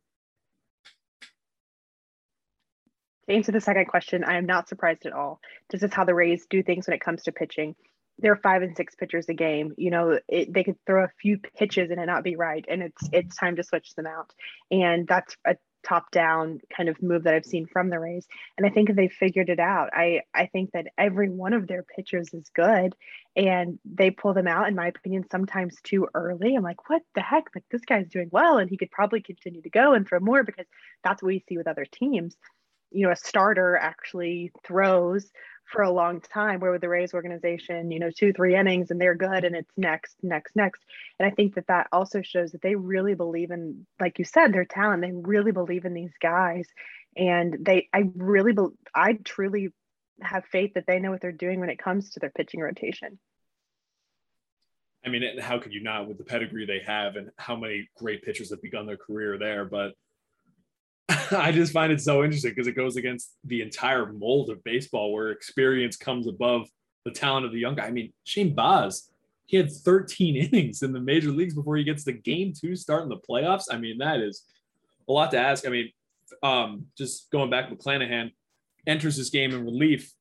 To 3.30 3.36
answer 3.36 3.52
the 3.52 3.62
second 3.62 3.88
question, 3.88 4.24
I 4.24 4.38
am 4.38 4.46
not 4.46 4.70
surprised 4.70 5.06
at 5.06 5.14
all. 5.14 5.40
This 5.70 5.84
is 5.84 5.94
how 5.94 6.06
the 6.06 6.16
Rays 6.16 6.48
do 6.50 6.64
things 6.64 6.88
when 6.88 6.96
it 6.96 7.02
comes 7.02 7.24
to 7.24 7.32
pitching 7.32 7.76
they're 8.20 8.36
five 8.36 8.62
and 8.62 8.76
six 8.76 8.96
pitchers 8.96 9.30
a 9.30 9.34
game. 9.34 9.74
You 9.78 9.92
know, 9.92 10.20
it, 10.28 10.52
they 10.52 10.64
could 10.64 10.78
throw 10.86 11.04
a 11.04 11.12
few 11.22 11.38
pitches 11.38 11.92
and 11.92 12.00
it 12.00 12.06
not 12.06 12.24
be 12.24 12.36
right, 12.36 12.66
and 12.68 12.82
it's 12.82 13.10
it's 13.12 13.36
time 13.36 13.56
to 13.58 13.64
switch 13.64 13.94
them 13.96 14.08
out. 14.08 14.32
And 14.72 15.08
that's 15.08 15.36
a 15.46 15.56
top 15.88 16.12
down 16.12 16.60
kind 16.76 16.90
of 16.90 17.02
move 17.02 17.24
that 17.24 17.34
I've 17.34 17.46
seen 17.46 17.66
from 17.66 17.90
the 17.90 18.00
Rays. 18.00 18.28
And 18.58 18.66
I 18.66 18.70
think 18.70 18.94
they 18.96 19.08
figured 19.08 19.50
it 19.50 19.60
out. 19.60 19.90
I 19.94 20.22
I 20.34 20.48
think 20.48 20.72
that 20.72 20.88
every 20.98 21.30
one 21.30 21.54
of 21.54 21.68
their 21.68 21.84
pitchers 21.84 22.34
is 22.34 22.50
good, 22.54 22.96
and 23.36 23.80
they 23.86 24.12
pull 24.12 24.34
them 24.34 24.48
out, 24.48 24.68
in 24.68 24.76
my 24.76 24.88
opinion, 24.88 25.26
sometimes 25.32 25.78
too 25.84 26.08
early. 26.14 26.56
I'm 26.56 26.64
like, 26.64 26.90
what 26.90 27.02
the 27.16 27.22
heck? 27.22 27.46
Like 27.56 27.66
this 27.72 27.86
guy's 27.86 28.08
doing 28.10 28.30
well, 28.32 28.58
and 28.58 28.70
he 28.70 28.78
could 28.78 28.92
probably 28.92 29.22
continue 29.22 29.62
to 29.62 29.70
go 29.70 29.94
and 29.94 30.08
throw 30.08 30.20
more 30.20 30.44
because 30.44 30.66
that's 31.04 31.22
what 31.22 31.28
we 31.28 31.44
see 31.48 31.58
with 31.58 31.68
other 31.68 31.86
teams. 31.86 32.36
You 32.92 33.08
know, 33.08 33.12
a 33.12 33.16
starter 33.16 33.76
actually 33.76 34.52
throws 34.66 35.30
for 35.72 35.82
a 35.82 35.92
long 35.92 36.22
time 36.22 36.60
where 36.60 36.72
with 36.72 36.82
the 36.82 36.90
Rays 36.90 37.14
organization, 37.14 37.92
you 37.92 38.00
know, 38.00 38.10
two, 38.10 38.32
three 38.32 38.56
innings 38.56 38.90
and 38.90 39.00
they're 39.00 39.16
good 39.16 39.44
and 39.44 39.56
it's 39.56 39.72
next, 39.76 40.16
next, 40.24 40.56
next. 40.56 40.82
And 41.20 41.28
I 41.28 41.32
think 41.34 41.56
that 41.56 41.68
that 41.68 41.88
also 41.92 42.22
shows 42.22 42.54
that 42.54 42.62
they 42.62 42.76
really 42.76 43.16
believe 43.16 43.52
in, 43.52 43.86
like 44.00 44.18
you 44.18 44.26
said, 44.26 44.54
their 44.54 44.66
talent. 44.66 45.02
They 45.02 45.12
really 45.12 45.52
believe 45.52 45.86
in 45.86 45.94
these 45.94 46.14
guys. 46.22 46.68
And 47.16 47.58
they, 47.60 47.90
I 47.94 48.04
really, 48.16 48.54
be, 48.54 48.68
I 48.96 49.14
truly 49.14 49.70
have 50.22 50.46
faith 50.46 50.74
that 50.76 50.86
they 50.88 51.00
know 51.00 51.12
what 51.12 51.22
they're 51.22 51.32
doing 51.32 51.60
when 51.60 51.70
it 51.70 51.80
comes 51.80 52.12
to 52.12 52.20
their 52.20 52.32
pitching 52.32 52.62
rotation. 52.62 53.20
I 55.06 55.10
mean, 55.10 55.38
how 55.40 55.60
could 55.60 55.74
you 55.74 55.84
not 55.84 56.08
with 56.08 56.18
the 56.18 56.24
pedigree 56.24 56.66
they 56.66 56.82
have 56.86 57.16
and 57.16 57.30
how 57.38 57.56
many 57.56 57.90
great 57.98 58.24
pitchers 58.24 58.50
have 58.50 58.62
begun 58.62 58.86
their 58.86 58.98
career 58.98 59.38
there? 59.38 59.66
But 59.66 59.94
I 61.32 61.52
just 61.52 61.72
find 61.72 61.92
it 61.92 62.02
so 62.02 62.24
interesting 62.24 62.52
because 62.52 62.68
it 62.68 62.76
goes 62.76 62.98
against 62.98 63.36
the 63.46 63.62
entire 63.62 64.12
mold 64.12 64.50
of 64.50 64.64
baseball 64.64 65.14
where 65.14 65.30
experience 65.30 65.96
comes 65.96 66.28
above 66.28 66.68
the 67.06 67.12
talent 67.12 67.46
of 67.46 67.54
the 67.54 67.60
young 67.60 67.76
guy. 67.76 67.86
I 67.86 67.92
mean, 67.92 68.12
Shane 68.26 68.54
Baz, 68.54 69.10
he 69.46 69.58
had 69.58 69.72
13 69.72 70.36
innings 70.52 70.84
in 70.84 70.92
the 70.92 71.00
major 71.00 71.32
leagues 71.32 71.54
before 71.54 71.78
he 71.78 71.84
gets 71.84 72.04
the 72.04 72.14
game 72.14 72.54
two 72.54 72.76
start 72.76 73.04
in 73.04 73.10
the 73.10 73.18
playoffs. 73.18 73.66
I 73.72 73.78
mean, 73.78 73.98
that 74.00 74.20
is 74.20 74.44
a 75.08 75.12
lot 75.12 75.32
to 75.32 75.40
ask. 75.40 75.66
I 75.66 75.70
mean, 75.70 75.92
um, 76.44 76.88
just 76.98 77.32
going 77.32 77.50
back, 77.50 77.70
McClanahan 77.70 78.32
enters 78.86 79.16
this 79.16 79.30
game 79.30 79.54
in 79.54 79.64
relief, 79.64 80.12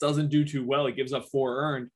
doesn't 0.00 0.28
do 0.28 0.44
too 0.44 0.64
well. 0.64 0.86
He 0.86 0.92
gives 0.92 1.12
up 1.12 1.26
four 1.26 1.60
earned. 1.60 1.90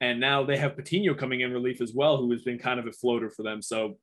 And 0.00 0.18
now 0.18 0.44
they 0.44 0.56
have 0.56 0.76
Patino 0.76 1.14
coming 1.14 1.40
in 1.40 1.52
relief 1.52 1.80
as 1.80 1.92
well, 1.92 2.16
who 2.16 2.30
has 2.30 2.42
been 2.42 2.58
kind 2.58 2.80
of 2.80 2.86
a 2.86 2.92
floater 2.92 3.28
for 3.28 3.42
them. 3.42 3.60
So 3.60 3.98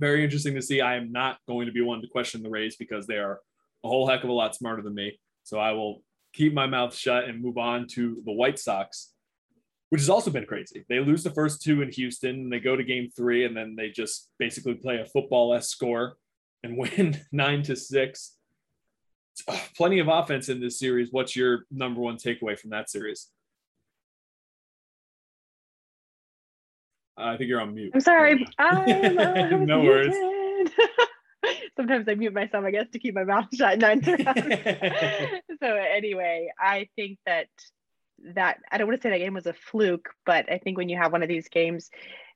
very 0.00 0.24
interesting 0.24 0.54
to 0.54 0.62
see. 0.62 0.80
I 0.80 0.96
am 0.96 1.12
not 1.12 1.38
going 1.46 1.66
to 1.66 1.72
be 1.72 1.82
one 1.82 2.00
to 2.00 2.08
question 2.08 2.42
the 2.42 2.50
Rays 2.50 2.76
because 2.76 3.06
they 3.06 3.18
are 3.18 3.40
a 3.84 3.88
whole 3.88 4.08
heck 4.08 4.24
of 4.24 4.30
a 4.30 4.32
lot 4.32 4.56
smarter 4.56 4.82
than 4.82 4.94
me. 4.94 5.20
So 5.44 5.58
I 5.58 5.72
will 5.72 6.02
keep 6.32 6.54
my 6.54 6.66
mouth 6.66 6.94
shut 6.94 7.24
and 7.24 7.42
move 7.42 7.58
on 7.58 7.86
to 7.88 8.22
the 8.24 8.32
White 8.32 8.58
Sox, 8.58 9.12
which 9.90 10.00
has 10.00 10.08
also 10.08 10.30
been 10.30 10.46
crazy. 10.46 10.84
They 10.88 11.00
lose 11.00 11.22
the 11.22 11.30
first 11.30 11.62
two 11.62 11.82
in 11.82 11.92
Houston, 11.92 12.36
and 12.36 12.52
they 12.52 12.60
go 12.60 12.76
to 12.76 12.82
game 12.82 13.10
three, 13.14 13.44
and 13.44 13.56
then 13.56 13.76
they 13.76 13.90
just 13.90 14.30
basically 14.38 14.74
play 14.74 15.00
a 15.00 15.06
football 15.06 15.54
s 15.54 15.68
score 15.68 16.16
and 16.62 16.76
win 16.78 17.20
nine 17.30 17.62
to 17.64 17.76
six. 17.76 18.36
plenty 19.76 19.98
of 19.98 20.08
offense 20.08 20.48
in 20.48 20.60
this 20.60 20.78
series. 20.78 21.08
What's 21.10 21.36
your 21.36 21.66
number 21.70 22.00
one 22.00 22.16
takeaway 22.16 22.58
from 22.58 22.70
that 22.70 22.90
series? 22.90 23.28
I 27.20 27.36
think 27.36 27.48
you're 27.48 27.60
on 27.60 27.74
mute. 27.74 27.92
I'm 27.94 28.00
sorry. 28.00 28.46
I'm, 28.58 29.66
no 29.66 29.80
worries. 29.80 30.14
Sometimes 31.76 32.06
I 32.08 32.14
mute 32.14 32.34
myself, 32.34 32.64
I 32.64 32.70
guess, 32.70 32.86
to 32.92 32.98
keep 32.98 33.14
my 33.14 33.24
mouth 33.24 33.46
shut. 33.54 33.80
So 33.80 35.66
anyway, 35.66 36.50
I 36.58 36.88
think 36.96 37.18
that 37.26 37.48
that 38.34 38.58
I 38.70 38.76
don't 38.76 38.86
want 38.86 39.00
to 39.00 39.02
say 39.02 39.10
that 39.10 39.18
game 39.18 39.34
was 39.34 39.46
a 39.46 39.54
fluke, 39.54 40.10
but 40.26 40.50
I 40.52 40.58
think 40.58 40.76
when 40.76 40.88
you 40.88 40.98
have 40.98 41.12
one 41.12 41.22
of 41.22 41.28
these 41.28 41.48
games 41.48 41.90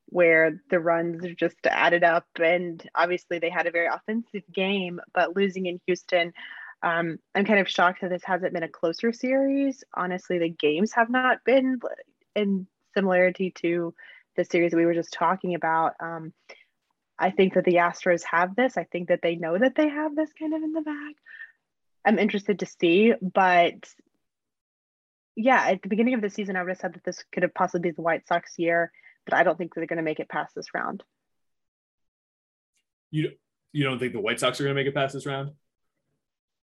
where 0.07 0.61
the 0.71 0.79
runs 0.79 1.25
are 1.25 1.35
just 1.35 1.57
added 1.65 2.05
up, 2.05 2.27
and 2.41 2.83
obviously 2.95 3.39
they 3.39 3.51
had 3.51 3.67
a 3.67 3.71
very 3.71 3.89
offensive 3.89 4.43
game, 4.53 5.01
but 5.13 5.37
losing 5.37 5.67
in 5.67 5.81
Houston. 5.87 6.33
Um, 6.83 7.19
I'm 7.35 7.47
kind 7.47 7.61
of 7.61 7.69
shocked 7.69 8.03
that 8.03 8.11
this 8.11 8.25
hasn't 8.25 8.53
been 8.53 8.63
a 8.63 8.69
closer 8.69 9.11
series. 9.13 9.83
Honestly, 9.95 10.39
the 10.39 10.51
games 10.51 10.93
have 10.93 11.09
not 11.09 11.39
been 11.45 11.81
in 12.37 12.67
similarity 12.95 13.51
to 13.53 13.95
the 14.37 14.45
series 14.45 14.71
that 14.71 14.77
we 14.77 14.87
were 14.87 14.95
just 14.95 15.13
talking 15.13 15.55
about. 15.55 15.93
Um, 16.01 16.33
I 17.19 17.31
think 17.31 17.55
that 17.55 17.65
the 17.65 17.77
Astros 17.77 18.23
have 18.25 18.57
this. 18.57 18.77
I 18.77 18.85
think 18.85 19.09
that 19.09 19.21
they 19.23 19.37
know 19.37 19.57
that 19.57 19.75
they 19.77 19.89
have 19.89 20.17
this 20.17 20.31
kind 20.39 20.55
of 20.55 20.63
in 20.63 20.73
the 20.73 20.81
bag. 20.81 21.15
I'm 22.05 22.19
interested 22.19 22.59
to 22.59 22.67
see, 22.67 23.15
but 23.21 23.75
yeah, 25.37 25.69
at 25.69 25.83
the 25.83 25.89
beginning 25.89 26.15
of 26.15 26.21
the 26.21 26.31
season, 26.31 26.57
I 26.57 26.63
would 26.63 26.69
have 26.71 26.79
said 26.79 26.95
that 26.95 27.05
this 27.05 27.25
could 27.33 27.43
have 27.43 27.55
possibly 27.55 27.91
been 27.91 27.95
the 27.97 28.03
White 28.03 28.27
Sox 28.27 28.55
year, 28.59 28.93
but 29.25 29.35
I 29.35 29.43
don't 29.43 29.57
think 29.57 29.75
they're 29.75 29.87
going 29.87 29.97
to 29.97 30.03
make 30.03 30.21
it 30.21 30.29
past 30.29 30.55
this 30.55 30.75
round. 30.75 31.03
You 33.11 33.33
you 33.73 33.85
don't 33.85 33.99
think 33.99 34.13
the 34.13 34.21
White 34.21 34.41
Sox 34.41 34.61
are 34.61 34.65
going 34.65 34.75
to 34.75 34.81
make 34.81 34.89
it 34.89 34.95
past 34.95 35.15
this 35.15 35.27
round? 35.27 35.51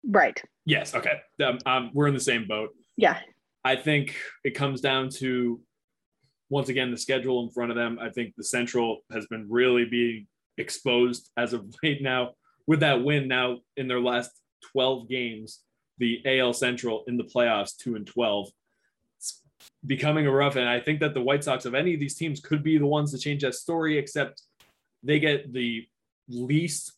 Right. 0.03 0.41
Yes. 0.65 0.93
Okay. 0.93 1.21
Um, 1.43 1.57
um, 1.65 1.91
we're 1.93 2.07
in 2.07 2.13
the 2.13 2.19
same 2.19 2.47
boat. 2.47 2.69
Yeah. 2.97 3.19
I 3.63 3.75
think 3.75 4.15
it 4.43 4.51
comes 4.51 4.81
down 4.81 5.09
to 5.17 5.59
once 6.49 6.69
again 6.69 6.91
the 6.91 6.97
schedule 6.97 7.43
in 7.43 7.49
front 7.49 7.71
of 7.71 7.77
them. 7.77 7.99
I 8.01 8.09
think 8.09 8.33
the 8.35 8.43
Central 8.43 8.99
has 9.11 9.27
been 9.27 9.45
really 9.49 9.85
being 9.85 10.27
exposed 10.57 11.29
as 11.37 11.53
of 11.53 11.73
late 11.83 12.01
now 12.01 12.31
with 12.67 12.81
that 12.81 13.03
win 13.03 13.27
now 13.27 13.57
in 13.77 13.87
their 13.87 13.99
last 13.99 14.31
12 14.71 15.09
games 15.09 15.61
the 15.97 16.21
AL 16.25 16.53
Central 16.53 17.03
in 17.07 17.17
the 17.17 17.23
playoffs 17.23 17.75
2 17.77 17.95
and 17.95 18.05
12 18.05 18.49
it's 19.17 19.41
becoming 19.85 20.27
a 20.27 20.31
rough 20.31 20.55
and 20.55 20.67
I 20.67 20.79
think 20.79 20.99
that 20.99 21.13
the 21.13 21.21
White 21.21 21.43
Sox 21.43 21.65
of 21.65 21.75
any 21.75 21.93
of 21.93 21.99
these 21.99 22.15
teams 22.15 22.39
could 22.39 22.63
be 22.63 22.77
the 22.77 22.85
ones 22.85 23.11
to 23.11 23.17
change 23.17 23.41
that 23.41 23.55
story 23.55 23.97
except 23.97 24.43
they 25.01 25.19
get 25.19 25.51
the 25.53 25.87
least 26.27 26.93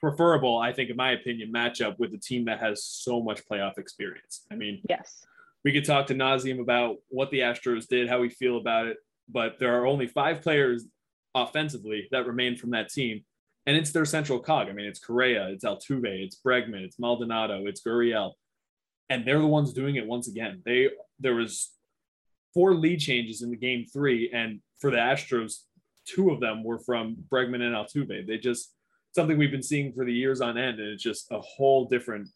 preferable 0.00 0.58
I 0.58 0.72
think 0.72 0.90
in 0.90 0.96
my 0.96 1.12
opinion 1.12 1.52
matchup 1.52 1.98
with 1.98 2.12
a 2.12 2.18
team 2.18 2.44
that 2.44 2.60
has 2.60 2.84
so 2.84 3.22
much 3.22 3.42
playoff 3.50 3.78
experience 3.78 4.44
I 4.50 4.56
mean 4.56 4.82
yes 4.88 5.24
we 5.64 5.72
could 5.72 5.84
talk 5.84 6.06
to 6.06 6.14
nauseum 6.14 6.60
about 6.60 6.96
what 7.08 7.30
the 7.30 7.40
Astros 7.40 7.86
did 7.88 8.08
how 8.08 8.20
we 8.20 8.28
feel 8.28 8.58
about 8.58 8.86
it 8.86 8.98
but 9.28 9.58
there 9.58 9.80
are 9.80 9.86
only 9.86 10.06
five 10.06 10.42
players 10.42 10.86
offensively 11.34 12.08
that 12.10 12.26
remain 12.26 12.56
from 12.56 12.70
that 12.70 12.88
team. 12.88 13.24
And 13.66 13.76
it's 13.76 13.92
their 13.92 14.04
central 14.04 14.38
cog. 14.38 14.68
I 14.68 14.72
mean, 14.72 14.86
it's 14.86 15.00
Correa, 15.00 15.48
it's 15.48 15.64
Altuve, 15.64 16.04
it's 16.04 16.40
Bregman, 16.44 16.84
it's 16.84 16.98
Maldonado, 16.98 17.66
it's 17.66 17.82
Gurriel. 17.82 18.32
And 19.08 19.26
they're 19.26 19.40
the 19.40 19.46
ones 19.46 19.72
doing 19.72 19.96
it 19.96 20.06
once 20.06 20.28
again. 20.28 20.62
They 20.64 20.90
there 21.18 21.34
was 21.34 21.72
four 22.52 22.74
lead 22.74 23.00
changes 23.00 23.42
in 23.42 23.50
the 23.50 23.56
game 23.56 23.84
three, 23.90 24.30
and 24.32 24.60
for 24.80 24.90
the 24.90 24.96
Astros, 24.96 25.60
two 26.06 26.30
of 26.30 26.40
them 26.40 26.62
were 26.62 26.78
from 26.78 27.16
Bregman 27.30 27.62
and 27.62 27.74
Altuve. 27.74 28.26
They 28.26 28.38
just 28.38 28.74
something 29.14 29.38
we've 29.38 29.50
been 29.50 29.62
seeing 29.62 29.92
for 29.92 30.04
the 30.04 30.12
years 30.12 30.40
on 30.40 30.58
end, 30.58 30.80
and 30.80 30.90
it's 30.90 31.02
just 31.02 31.30
a 31.30 31.40
whole 31.40 31.86
different 31.86 32.28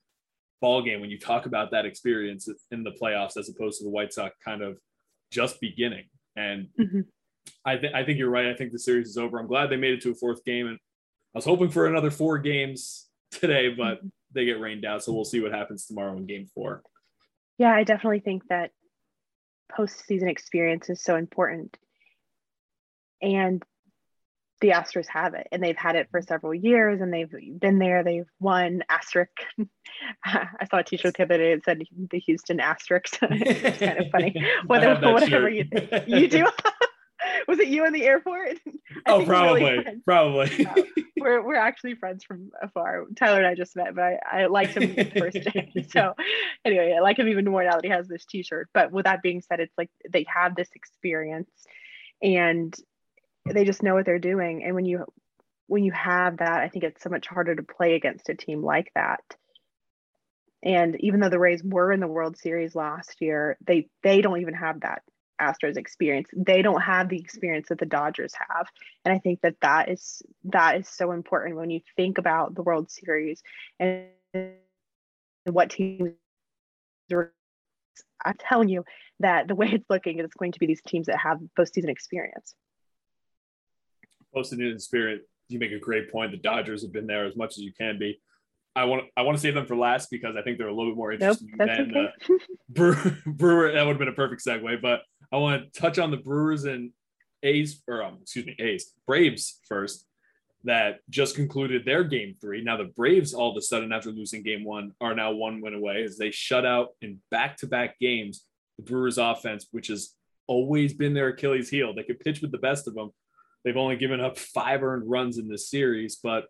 ball 0.61 0.83
game 0.83 1.01
when 1.01 1.11
you 1.11 1.19
talk 1.19 1.47
about 1.47 1.71
that 1.71 1.87
experience 1.87 2.49
in 2.71 2.83
the 2.83 2.91
playoffs 2.91 3.37
as 3.37 3.49
opposed 3.49 3.79
to 3.79 3.85
the 3.85 3.91
White 3.91 4.13
Sox 4.13 4.35
kind 4.45 4.63
of 4.63 4.79
just 5.31 5.61
beginning. 5.61 6.05
And 6.37 6.69
mm-hmm. 6.79 7.01
I, 7.65 7.77
th- 7.77 7.93
I 7.95 8.05
think 8.05 8.19
you're 8.19 8.31
right. 8.31 8.47
I 8.47 8.55
think 8.55 8.73
the 8.73 8.79
series 8.79 9.09
is 9.09 9.19
over. 9.19 9.39
I'm 9.39 9.47
glad 9.47 9.71
they 9.71 9.77
made 9.77 9.95
it 9.95 10.03
to 10.03 10.11
a 10.11 10.15
fourth 10.15 10.45
game, 10.45 10.67
and 10.67 10.77
I 11.35 11.39
was 11.39 11.45
hoping 11.45 11.71
for 11.71 11.87
another 11.87 12.11
four 12.11 12.39
games 12.39 13.09
today, 13.31 13.75
but 13.77 13.99
mm-hmm. 13.99 14.09
they 14.35 14.45
get 14.45 14.61
rained 14.61 14.85
out. 14.85 15.03
So 15.03 15.13
we'll 15.13 15.25
see 15.25 15.41
what 15.41 15.53
happens 15.53 15.87
tomorrow 15.87 16.17
in 16.17 16.27
Game 16.27 16.49
Four. 16.55 16.83
Yeah, 17.59 17.73
I 17.75 17.85
definitely 17.85 18.21
think 18.21 18.45
that 18.49 18.71
postseason 19.77 20.31
experience 20.31 20.89
is 20.91 21.03
so 21.03 21.17
important, 21.17 21.77
and 23.21 23.63
the 24.61 24.71
Astros 24.71 25.07
have 25.09 25.35
it, 25.35 25.47
and 25.53 25.63
they've 25.63 25.77
had 25.77 25.95
it 25.95 26.09
for 26.11 26.21
several 26.21 26.53
years, 26.53 27.01
and 27.01 27.13
they've 27.13 27.33
been 27.59 27.79
there. 27.79 28.03
They've 28.03 28.29
won 28.41 28.83
asterisk. 28.89 29.31
I 30.25 30.67
saw 30.69 30.79
a 30.79 30.83
T-shirt 30.83 31.17
the 31.17 31.23
other 31.25 31.39
day 31.39 31.55
that 31.55 31.65
said 31.65 31.83
the 32.11 32.19
Houston 32.19 32.59
asterisk. 32.59 33.19
it's 33.23 33.79
kind 33.79 33.99
of 33.99 34.11
funny. 34.13 34.35
Whether 34.67 34.97
whatever 34.97 35.49
you 35.49 35.65
you 36.07 36.29
do. 36.29 36.47
was 37.47 37.61
it 37.61 37.69
you 37.69 37.87
in 37.87 37.93
the 37.93 38.05
airport? 38.05 38.59
oh, 39.07 39.25
probably, 39.25 39.63
really 39.63 39.85
probably. 40.05 40.67
Oh, 40.77 40.85
we're 41.21 41.47
we're 41.47 41.55
actually 41.55 41.95
friends 41.95 42.25
from 42.25 42.51
afar. 42.61 43.05
Tyler 43.17 43.39
and 43.39 43.47
I 43.47 43.55
just 43.55 43.77
met, 43.77 43.95
but 43.95 44.03
I, 44.03 44.19
I 44.33 44.47
liked 44.47 44.77
him 44.77 44.95
the 44.95 45.05
first 45.05 45.53
day. 45.53 45.87
So 45.89 46.15
anyway, 46.65 46.95
I 46.97 47.01
like 47.01 47.19
him 47.19 47.29
even 47.29 47.45
more 47.45 47.63
now 47.63 47.77
that 47.77 47.85
he 47.85 47.91
has 47.91 48.09
this 48.09 48.25
T-shirt. 48.25 48.71
But 48.75 48.91
with 48.91 49.05
that 49.05 49.23
being 49.23 49.41
said, 49.41 49.61
it's 49.61 49.79
like 49.79 49.91
they 50.11 50.27
have 50.33 50.57
this 50.57 50.71
experience, 50.75 51.51
and 52.23 52.75
they 53.53 53.65
just 53.65 53.83
know 53.83 53.95
what 53.95 54.07
they're 54.07 54.19
doing. 54.19 54.65
And 54.65 54.75
when 54.75 54.85
you 54.85 55.05
when 55.67 55.85
you 55.85 55.93
have 55.93 56.39
that, 56.39 56.61
I 56.61 56.69
think 56.69 56.85
it's 56.85 57.03
so 57.03 57.11
much 57.11 57.27
harder 57.27 57.55
to 57.55 57.63
play 57.63 57.95
against 57.95 58.29
a 58.31 58.35
team 58.35 58.63
like 58.63 58.91
that. 58.95 59.21
And 60.63 60.97
even 61.01 61.21
though 61.21 61.29
the 61.29 61.39
Rays 61.39 61.63
were 61.63 61.93
in 61.93 62.01
the 62.01 62.07
World 62.09 62.37
Series 62.37 62.75
last 62.75 63.21
year, 63.21 63.57
they 63.65 63.89
they 64.03 64.21
don't 64.21 64.41
even 64.41 64.55
have 64.55 64.81
that 64.81 65.03
Astros 65.41 65.77
experience. 65.77 66.29
They 66.37 66.63
don't 66.63 66.81
have 66.81 67.09
the 67.09 67.19
experience 67.19 67.69
that 67.69 67.79
the 67.79 67.87
Dodgers 67.87 68.33
have, 68.49 68.67
and 69.05 69.15
I 69.15 69.19
think 69.19 69.41
that 69.43 69.55
that 69.63 69.89
is 69.89 70.21
that 70.45 70.81
is 70.81 70.89
so 70.89 71.13
important 71.13 71.57
when 71.57 71.71
you 71.71 71.81
think 71.97 72.19
about 72.19 72.55
the 72.55 72.63
World 72.63 72.91
Series 72.91 73.43
and 73.79 74.07
what 75.45 75.71
teams. 75.71 76.15
Are, 77.13 77.33
I'm 78.25 78.35
telling 78.39 78.69
you 78.69 78.85
that 79.21 79.49
the 79.49 79.55
way 79.55 79.69
it's 79.73 79.89
looking, 79.89 80.19
it's 80.19 80.35
going 80.35 80.53
to 80.53 80.59
be 80.59 80.67
these 80.67 80.83
teams 80.87 81.07
that 81.07 81.19
have 81.19 81.39
postseason 81.57 81.89
experience. 81.89 82.55
Postseason 84.39 84.75
experience. 84.75 85.25
You 85.49 85.59
make 85.59 85.73
a 85.73 85.79
great 85.79 86.13
point. 86.13 86.33
The 86.33 86.39
Dodgers 86.39 86.83
have 86.83 86.93
been 86.93 87.07
there 87.07 87.27
as 87.27 87.37
much 87.37 87.53
as 87.53 87.59
you 87.59 87.73
can 87.73 87.99
be. 87.99 88.21
I 88.77 88.85
want 88.85 89.05
I 89.17 89.23
want 89.23 89.37
to 89.37 89.41
save 89.41 89.55
them 89.55 89.67
for 89.67 89.77
last 89.77 90.11
because 90.11 90.37
I 90.37 90.43
think 90.43 90.59
they're 90.59 90.69
a 90.69 90.75
little 90.75 90.93
bit 90.93 90.97
more 90.97 91.13
interesting 91.13 91.51
nope, 91.57 91.69
than 91.69 91.97
okay. 91.97 92.13
uh, 92.29 92.35
Brewer, 92.69 93.17
Brewer. 93.27 93.73
That 93.73 93.85
would 93.85 93.93
have 93.93 93.99
been 93.99 94.09
a 94.09 94.13
perfect 94.13 94.45
segue, 94.45 94.81
but 94.81 95.01
I 95.33 95.37
want 95.37 95.73
to 95.73 95.81
touch 95.81 95.99
on 95.99 96.11
the 96.11 96.17
Brewers 96.17 96.65
and 96.65 96.93
A's, 97.43 97.83
or 97.89 98.03
um, 98.03 98.19
excuse 98.23 98.47
me, 98.47 98.55
A's, 98.59 98.93
Braves 99.07 99.61
first, 99.69 100.05
that 100.65 100.99
just 101.11 101.35
concluded 101.35 101.85
their 101.85 102.05
game 102.05 102.37
three. 102.41 102.63
Now, 102.63 102.77
the 102.77 102.85
Braves, 102.85 103.35
all 103.35 103.51
of 103.51 103.57
a 103.57 103.63
sudden, 103.63 103.93
after 103.93 104.11
losing 104.11 104.43
game 104.43 104.65
one, 104.65 104.93
are 105.01 105.15
now 105.15 105.33
one 105.33 105.61
win 105.61 105.75
away 105.75 106.03
as 106.05 106.17
they 106.17 106.31
shut 106.31 106.65
out 106.65 106.89
in 107.01 107.19
back 107.31 107.57
to 107.59 107.67
back 107.67 107.99
games 107.99 108.45
the 108.77 108.85
Brewers 108.85 109.19
offense, 109.19 109.67
which 109.73 109.89
has 109.89 110.15
always 110.47 110.95
been 110.95 111.15
their 111.15 111.29
Achilles 111.29 111.69
heel. 111.69 111.95
They 111.95 112.05
could 112.05 112.21
pitch 112.21 112.41
with 112.41 112.53
the 112.53 112.59
best 112.59 112.89
of 112.89 112.95
them. 112.95 113.11
They've 113.65 113.77
only 113.77 113.97
given 113.97 114.21
up 114.21 114.39
five 114.39 114.83
earned 114.83 115.09
runs 115.09 115.39
in 115.39 115.49
this 115.49 115.69
series, 115.69 116.17
but 116.23 116.45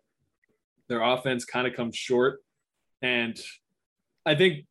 their 0.87 1.01
offense 1.01 1.45
kind 1.45 1.67
of 1.67 1.73
comes 1.73 1.95
short. 1.95 2.39
And 3.01 3.39
I 4.25 4.35
think 4.35 4.65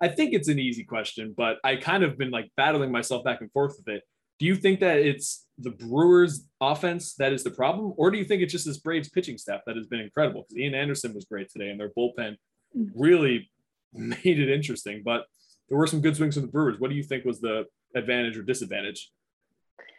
I 0.00 0.08
think 0.08 0.34
it's 0.34 0.48
an 0.48 0.58
easy 0.58 0.84
question, 0.84 1.34
but 1.36 1.56
I 1.64 1.76
kind 1.76 2.04
of 2.04 2.18
been 2.18 2.30
like 2.30 2.50
battling 2.56 2.92
myself 2.92 3.24
back 3.24 3.40
and 3.40 3.50
forth 3.52 3.76
with 3.78 3.94
it. 3.94 4.02
Do 4.38 4.44
you 4.44 4.54
think 4.54 4.80
that 4.80 4.98
it's 4.98 5.46
the 5.58 5.70
Brewers 5.70 6.46
offense 6.60 7.14
that 7.14 7.32
is 7.32 7.42
the 7.42 7.50
problem, 7.50 7.94
or 7.96 8.10
do 8.10 8.18
you 8.18 8.24
think 8.24 8.42
it's 8.42 8.52
just 8.52 8.66
this 8.66 8.76
Braves 8.76 9.08
pitching 9.08 9.38
staff 9.38 9.62
that 9.66 9.76
has 9.76 9.86
been 9.86 10.00
incredible? 10.00 10.42
Because 10.42 10.58
Ian 10.58 10.74
Anderson 10.74 11.14
was 11.14 11.24
great 11.24 11.48
today, 11.50 11.70
and 11.70 11.80
their 11.80 11.92
bullpen 11.96 12.36
mm. 12.76 12.90
really 12.94 13.50
made 13.94 14.38
it 14.38 14.50
interesting. 14.50 15.02
But 15.02 15.24
there 15.70 15.78
were 15.78 15.86
some 15.86 16.02
good 16.02 16.16
swings 16.16 16.34
from 16.34 16.42
the 16.42 16.52
Brewers. 16.52 16.78
What 16.78 16.90
do 16.90 16.96
you 16.96 17.02
think 17.02 17.24
was 17.24 17.40
the 17.40 17.64
advantage 17.94 18.36
or 18.36 18.42
disadvantage? 18.42 19.10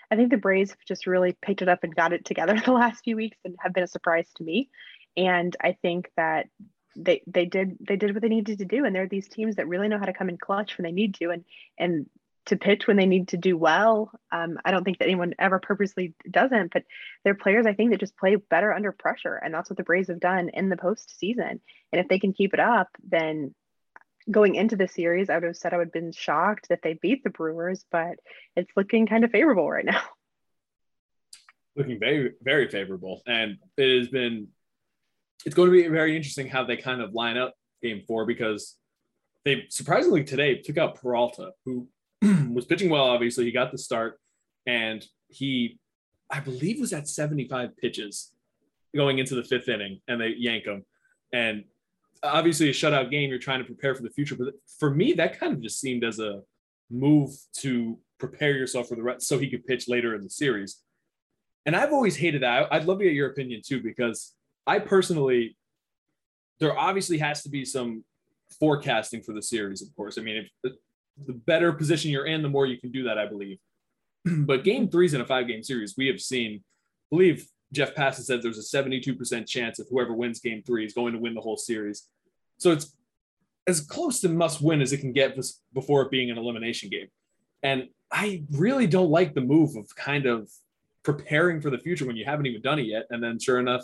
I 0.09 0.15
think 0.15 0.31
the 0.31 0.37
Braves 0.37 0.71
have 0.71 0.79
just 0.87 1.07
really 1.07 1.35
picked 1.41 1.61
it 1.61 1.69
up 1.69 1.83
and 1.83 1.95
got 1.95 2.13
it 2.13 2.25
together 2.25 2.59
the 2.65 2.71
last 2.71 3.03
few 3.03 3.15
weeks 3.15 3.37
and 3.43 3.55
have 3.59 3.73
been 3.73 3.83
a 3.83 3.87
surprise 3.87 4.27
to 4.37 4.43
me. 4.43 4.69
And 5.15 5.55
I 5.61 5.77
think 5.81 6.09
that 6.15 6.47
they 6.95 7.21
they 7.27 7.45
did 7.45 7.77
they 7.79 7.95
did 7.95 8.13
what 8.13 8.21
they 8.21 8.29
needed 8.29 8.59
to 8.59 8.65
do. 8.65 8.85
And 8.85 8.95
they're 8.95 9.07
these 9.07 9.27
teams 9.27 9.55
that 9.55 9.67
really 9.67 9.87
know 9.87 9.99
how 9.99 10.05
to 10.05 10.13
come 10.13 10.29
in 10.29 10.37
clutch 10.37 10.77
when 10.77 10.83
they 10.83 10.91
need 10.91 11.15
to 11.15 11.29
and 11.29 11.45
and 11.77 12.07
to 12.47 12.55
pitch 12.55 12.87
when 12.87 12.95
they 12.97 13.05
need 13.05 13.27
to 13.29 13.37
do 13.37 13.57
well. 13.57 14.09
Um, 14.31 14.57
I 14.63 14.71
don't 14.71 14.83
think 14.83 14.99
that 14.99 15.05
anyone 15.05 15.35
ever 15.37 15.59
purposely 15.59 16.13
doesn't, 16.29 16.71
but 16.71 16.83
they're 17.23 17.35
players 17.35 17.65
I 17.65 17.73
think 17.73 17.91
that 17.91 17.99
just 17.99 18.17
play 18.17 18.35
better 18.35 18.73
under 18.73 18.93
pressure. 18.93 19.35
And 19.35 19.53
that's 19.53 19.69
what 19.69 19.75
the 19.75 19.83
Braves 19.83 20.07
have 20.07 20.21
done 20.21 20.49
in 20.53 20.69
the 20.69 20.77
postseason. 20.77 21.59
And 21.91 22.01
if 22.01 22.07
they 22.07 22.19
can 22.19 22.31
keep 22.31 22.53
it 22.53 22.59
up, 22.61 22.87
then 23.03 23.53
going 24.29 24.55
into 24.55 24.75
the 24.75 24.87
series, 24.87 25.29
I 25.29 25.35
would 25.35 25.43
have 25.43 25.57
said 25.57 25.73
I 25.73 25.77
would 25.77 25.87
have 25.87 25.93
been 25.93 26.11
shocked 26.11 26.69
that 26.69 26.81
they 26.83 26.93
beat 26.93 27.23
the 27.23 27.29
Brewers, 27.29 27.85
but 27.91 28.17
it's 28.55 28.71
looking 28.75 29.07
kind 29.07 29.23
of 29.23 29.31
favorable 29.31 29.69
right 29.69 29.85
now. 29.85 30.01
Looking 31.75 31.99
very, 31.99 32.31
very 32.41 32.67
favorable. 32.69 33.21
And 33.27 33.57
it 33.77 33.99
has 33.99 34.07
been, 34.07 34.47
it's 35.45 35.53
going 35.53 35.69
to 35.69 35.71
be 35.71 35.87
very 35.87 36.15
interesting 36.15 36.47
how 36.47 36.63
they 36.63 36.75
kind 36.75 37.01
of 37.01 37.13
line 37.13 37.37
up 37.37 37.53
game 37.83 38.01
four 38.07 38.25
because 38.25 38.75
they 39.45 39.65
surprisingly 39.69 40.23
today 40.23 40.57
took 40.57 40.79
out 40.79 40.99
Peralta, 40.99 41.51
who 41.65 41.87
was 42.51 42.65
pitching 42.65 42.89
well, 42.89 43.03
obviously. 43.03 43.45
He 43.45 43.51
got 43.51 43.71
the 43.71 43.77
start 43.77 44.19
and 44.65 45.05
he, 45.27 45.77
I 46.31 46.39
believe, 46.39 46.79
was 46.79 46.93
at 46.93 47.07
75 47.07 47.77
pitches 47.77 48.31
going 48.95 49.19
into 49.19 49.35
the 49.35 49.43
fifth 49.43 49.69
inning 49.69 50.01
and 50.07 50.19
they 50.19 50.33
yank 50.35 50.65
him. 50.65 50.83
And 51.31 51.65
obviously 52.23 52.69
a 52.69 52.73
shutout 52.73 53.11
game 53.11 53.29
you're 53.29 53.39
trying 53.39 53.59
to 53.59 53.65
prepare 53.65 53.95
for 53.95 54.03
the 54.03 54.09
future 54.09 54.35
but 54.35 54.53
for 54.79 54.89
me 54.89 55.13
that 55.13 55.39
kind 55.39 55.53
of 55.53 55.61
just 55.61 55.79
seemed 55.79 56.03
as 56.03 56.19
a 56.19 56.41
move 56.89 57.31
to 57.53 57.97
prepare 58.19 58.53
yourself 58.53 58.87
for 58.87 58.95
the 58.95 59.03
rest 59.03 59.27
so 59.27 59.37
he 59.37 59.49
could 59.49 59.65
pitch 59.65 59.87
later 59.87 60.15
in 60.15 60.23
the 60.23 60.29
series. 60.29 60.81
And 61.65 61.75
i've 61.75 61.93
always 61.93 62.15
hated 62.15 62.43
that. 62.43 62.67
I'd 62.71 62.85
love 62.85 62.99
to 62.99 63.05
get 63.05 63.13
your 63.13 63.29
opinion 63.29 63.61
too 63.65 63.81
because 63.81 64.33
i 64.65 64.79
personally 64.79 65.57
there 66.59 66.77
obviously 66.77 67.17
has 67.19 67.43
to 67.43 67.49
be 67.49 67.63
some 67.65 68.03
forecasting 68.59 69.21
for 69.21 69.33
the 69.33 69.41
series 69.41 69.81
of 69.81 69.93
course. 69.95 70.17
I 70.17 70.21
mean 70.21 70.37
if 70.37 70.51
the, 70.63 71.33
better 71.33 71.73
position 71.73 72.11
you're 72.11 72.27
in 72.27 72.43
the 72.43 72.49
more 72.49 72.67
you 72.67 72.79
can 72.79 72.91
do 72.91 73.03
that 73.03 73.17
i 73.17 73.25
believe. 73.25 73.57
But 74.45 74.63
game 74.63 74.89
threes 74.89 75.13
in 75.13 75.21
a 75.21 75.25
five 75.25 75.47
game 75.47 75.63
series. 75.63 75.95
We 75.97 76.07
have 76.07 76.21
seen 76.21 76.63
I 76.63 77.15
believe 77.15 77.47
Jeff 77.73 77.95
Passan 77.95 78.23
said 78.23 78.41
there's 78.41 78.57
a 78.57 78.77
72% 78.77 79.47
chance 79.47 79.77
that 79.77 79.87
whoever 79.89 80.13
wins 80.13 80.39
game 80.39 80.63
three 80.63 80.85
is 80.85 80.93
going 80.93 81.13
to 81.13 81.19
win 81.19 81.33
the 81.33 81.41
whole 81.41 81.57
series. 81.57 82.07
So 82.57 82.71
it's 82.71 82.93
as 83.67 83.81
close 83.81 84.21
to 84.21 84.29
must 84.29 84.61
win 84.61 84.81
as 84.81 84.93
it 84.93 84.99
can 84.99 85.11
get 85.11 85.37
before 85.73 86.01
it 86.03 86.11
being 86.11 86.31
an 86.31 86.37
elimination 86.37 86.89
game. 86.89 87.07
And 87.61 87.89
I 88.11 88.43
really 88.51 88.87
don't 88.87 89.09
like 89.09 89.33
the 89.33 89.41
move 89.41 89.75
of 89.75 89.93
kind 89.95 90.25
of 90.25 90.49
preparing 91.03 91.59
for 91.59 91.69
the 91.69 91.77
future 91.77 92.05
when 92.05 92.15
you 92.15 92.25
haven't 92.25 92.45
even 92.45 92.61
done 92.61 92.79
it 92.79 92.85
yet. 92.85 93.05
And 93.09 93.21
then 93.21 93.39
sure 93.39 93.59
enough, 93.59 93.83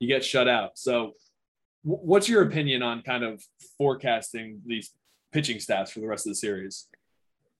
you 0.00 0.08
get 0.08 0.24
shut 0.24 0.48
out. 0.48 0.78
So 0.78 1.12
what's 1.82 2.28
your 2.28 2.42
opinion 2.42 2.82
on 2.82 3.02
kind 3.02 3.22
of 3.22 3.42
forecasting 3.78 4.60
these 4.66 4.90
pitching 5.32 5.58
stats 5.58 5.90
for 5.90 6.00
the 6.00 6.06
rest 6.06 6.26
of 6.26 6.32
the 6.32 6.36
series? 6.36 6.88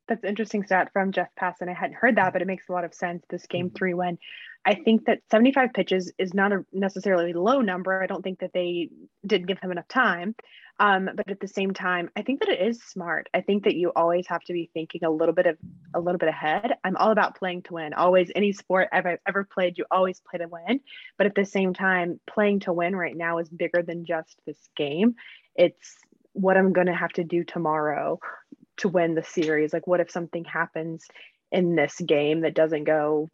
That's 0.08 0.24
interesting 0.24 0.64
stat 0.64 0.90
from 0.92 1.12
Jeff 1.12 1.28
Passan. 1.40 1.68
I 1.68 1.72
hadn't 1.72 1.96
heard 1.96 2.16
that, 2.16 2.32
but 2.32 2.42
it 2.42 2.46
makes 2.46 2.68
a 2.68 2.72
lot 2.72 2.84
of 2.84 2.92
sense. 2.92 3.24
This 3.30 3.46
game 3.46 3.66
mm-hmm. 3.66 3.76
three, 3.76 3.94
when 3.94 4.18
I 4.64 4.74
think 4.74 5.06
that 5.06 5.20
75 5.30 5.72
pitches 5.72 6.12
is 6.18 6.34
not 6.34 6.52
a 6.52 6.64
necessarily 6.72 7.32
low 7.32 7.60
number. 7.60 8.02
I 8.02 8.06
don't 8.06 8.22
think 8.22 8.40
that 8.40 8.52
they 8.52 8.90
didn't 9.26 9.46
give 9.46 9.58
him 9.58 9.72
enough 9.72 9.88
time. 9.88 10.34
Um, 10.78 11.10
but 11.14 11.30
at 11.30 11.40
the 11.40 11.48
same 11.48 11.74
time, 11.74 12.10
I 12.16 12.22
think 12.22 12.40
that 12.40 12.48
it 12.48 12.60
is 12.60 12.82
smart. 12.82 13.28
I 13.34 13.42
think 13.42 13.64
that 13.64 13.76
you 13.76 13.92
always 13.94 14.26
have 14.28 14.42
to 14.44 14.54
be 14.54 14.70
thinking 14.72 15.04
a 15.04 15.10
little 15.10 15.34
bit 15.34 15.46
of 15.46 15.58
a 15.94 16.00
little 16.00 16.18
bit 16.18 16.30
ahead. 16.30 16.72
I'm 16.84 16.96
all 16.96 17.10
about 17.10 17.36
playing 17.36 17.62
to 17.64 17.74
win. 17.74 17.92
Always, 17.92 18.30
any 18.34 18.52
sport 18.52 18.88
I've 18.90 19.18
ever 19.26 19.44
played, 19.44 19.76
you 19.76 19.84
always 19.90 20.20
play 20.20 20.38
to 20.38 20.48
win. 20.48 20.80
But 21.18 21.26
at 21.26 21.34
the 21.34 21.44
same 21.44 21.74
time, 21.74 22.18
playing 22.26 22.60
to 22.60 22.72
win 22.72 22.96
right 22.96 23.16
now 23.16 23.38
is 23.38 23.48
bigger 23.50 23.82
than 23.82 24.06
just 24.06 24.40
this 24.46 24.70
game. 24.74 25.16
It's 25.54 25.96
what 26.32 26.56
I'm 26.56 26.72
going 26.72 26.86
to 26.86 26.94
have 26.94 27.12
to 27.12 27.24
do 27.24 27.44
tomorrow 27.44 28.18
to 28.78 28.88
win 28.88 29.14
the 29.14 29.24
series. 29.24 29.74
Like, 29.74 29.86
what 29.86 30.00
if 30.00 30.10
something 30.10 30.44
happens 30.44 31.06
in 31.52 31.74
this 31.74 31.96
game 32.06 32.40
that 32.40 32.54
doesn't 32.54 32.84
go 32.84 33.28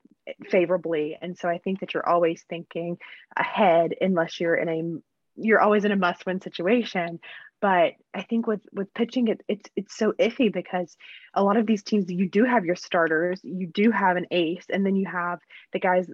favorably. 0.49 1.17
And 1.21 1.37
so 1.39 1.49
i 1.49 1.59
think 1.59 1.81
that 1.81 1.95
you're 1.95 2.09
always 2.09 2.45
thinking 2.49 2.99
ahead 3.37 3.95
unless 4.01 4.41
you're 4.41 4.57
in 4.57 4.69
a 4.69 5.01
you're 5.39 5.61
always 5.61 5.85
in 5.85 5.93
a 5.93 5.97
must 5.97 6.25
win 6.27 6.41
situation. 6.41 7.21
But 7.61 7.95
i 8.15 8.23
think 8.23 8.47
with 8.47 8.61
with 8.73 8.93
pitching 8.95 9.29
it, 9.29 9.43
it's 9.49 9.71
it's 9.77 9.97
so 9.97 10.13
iffy 10.19 10.53
because 10.53 10.97
a 11.35 11.43
lot 11.43 11.57
of 11.57 11.67
these 11.67 11.83
teams 11.83 12.11
you 12.11 12.29
do 12.29 12.45
have 12.45 12.65
your 12.65 12.77
starters 12.77 13.41
you 13.43 13.67
do 13.67 13.91
have 13.91 14.17
an 14.17 14.27
ace 14.31 14.67
and 14.71 14.85
then 14.85 14.97
you 14.97 15.07
have 15.07 15.41
the 15.73 15.79
guys 15.79 16.09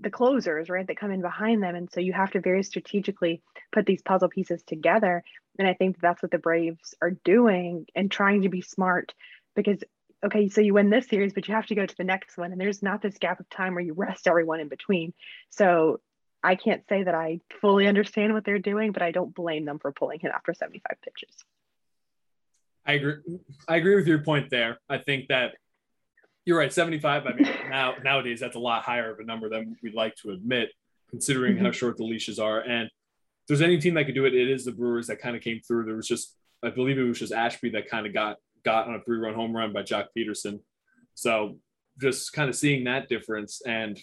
the 0.00 0.10
closers 0.10 0.68
right 0.68 0.86
that 0.86 0.98
come 0.98 1.10
in 1.10 1.22
behind 1.22 1.62
them. 1.62 1.74
And 1.74 1.90
so 1.90 2.00
you 2.00 2.12
have 2.12 2.30
to 2.32 2.40
very 2.40 2.62
strategically 2.62 3.42
put 3.72 3.86
these 3.86 4.02
puzzle 4.02 4.28
pieces 4.28 4.62
together. 4.62 5.22
And 5.58 5.66
i 5.66 5.74
think 5.74 6.00
that's 6.00 6.22
what 6.22 6.30
the 6.30 6.38
braves 6.38 6.94
are 7.02 7.12
doing 7.24 7.86
and 7.94 8.10
trying 8.10 8.42
to 8.42 8.48
be 8.48 8.60
smart 8.60 9.14
because 9.56 9.82
okay, 10.24 10.48
so 10.48 10.60
you 10.60 10.74
win 10.74 10.90
this 10.90 11.08
series, 11.08 11.32
but 11.32 11.48
you 11.48 11.54
have 11.54 11.66
to 11.66 11.74
go 11.74 11.86
to 11.86 11.96
the 11.96 12.04
next 12.04 12.36
one. 12.36 12.52
And 12.52 12.60
there's 12.60 12.82
not 12.82 13.02
this 13.02 13.18
gap 13.18 13.40
of 13.40 13.48
time 13.48 13.74
where 13.74 13.84
you 13.84 13.94
rest 13.94 14.26
everyone 14.26 14.60
in 14.60 14.68
between. 14.68 15.12
So 15.50 16.00
I 16.42 16.54
can't 16.54 16.82
say 16.88 17.02
that 17.02 17.14
I 17.14 17.40
fully 17.60 17.86
understand 17.86 18.34
what 18.34 18.44
they're 18.44 18.58
doing, 18.58 18.92
but 18.92 19.02
I 19.02 19.10
don't 19.10 19.34
blame 19.34 19.64
them 19.64 19.78
for 19.78 19.92
pulling 19.92 20.20
him 20.20 20.32
after 20.34 20.54
75 20.54 20.96
pitches. 21.02 21.34
I 22.86 22.92
agree. 22.94 23.16
I 23.68 23.76
agree 23.76 23.96
with 23.96 24.06
your 24.06 24.20
point 24.20 24.48
there. 24.50 24.78
I 24.88 24.98
think 24.98 25.28
that 25.28 25.54
you're 26.44 26.58
right. 26.58 26.72
75. 26.72 27.26
I 27.26 27.32
mean, 27.34 27.48
now 27.70 27.94
nowadays 28.02 28.40
that's 28.40 28.56
a 28.56 28.60
lot 28.60 28.82
higher 28.82 29.12
of 29.12 29.18
a 29.20 29.24
number 29.24 29.48
than 29.48 29.76
we'd 29.82 29.94
like 29.94 30.16
to 30.22 30.30
admit, 30.30 30.70
considering 31.10 31.56
mm-hmm. 31.56 31.66
how 31.66 31.72
short 31.72 31.96
the 31.96 32.04
leashes 32.04 32.38
are. 32.38 32.60
And 32.60 32.86
if 32.86 33.46
there's 33.48 33.62
any 33.62 33.78
team 33.78 33.94
that 33.94 34.04
could 34.04 34.14
do 34.14 34.24
it, 34.24 34.34
it 34.34 34.48
is 34.48 34.64
the 34.64 34.72
Brewers 34.72 35.08
that 35.08 35.20
kind 35.20 35.36
of 35.36 35.42
came 35.42 35.60
through. 35.60 35.84
There 35.84 35.96
was 35.96 36.08
just, 36.08 36.34
I 36.62 36.70
believe 36.70 36.98
it 36.98 37.02
was 37.02 37.18
just 37.18 37.32
Ashby 37.32 37.70
that 37.70 37.90
kind 37.90 38.06
of 38.06 38.14
got 38.14 38.36
got 38.68 38.86
on 38.86 38.94
a 38.94 39.00
three 39.00 39.18
run 39.18 39.34
home 39.34 39.56
run 39.56 39.72
by 39.72 39.82
Joc 39.82 40.08
Pederson. 40.16 40.60
So 41.14 41.58
just 41.98 42.34
kind 42.34 42.50
of 42.50 42.54
seeing 42.54 42.84
that 42.84 43.08
difference 43.08 43.62
and 43.66 43.98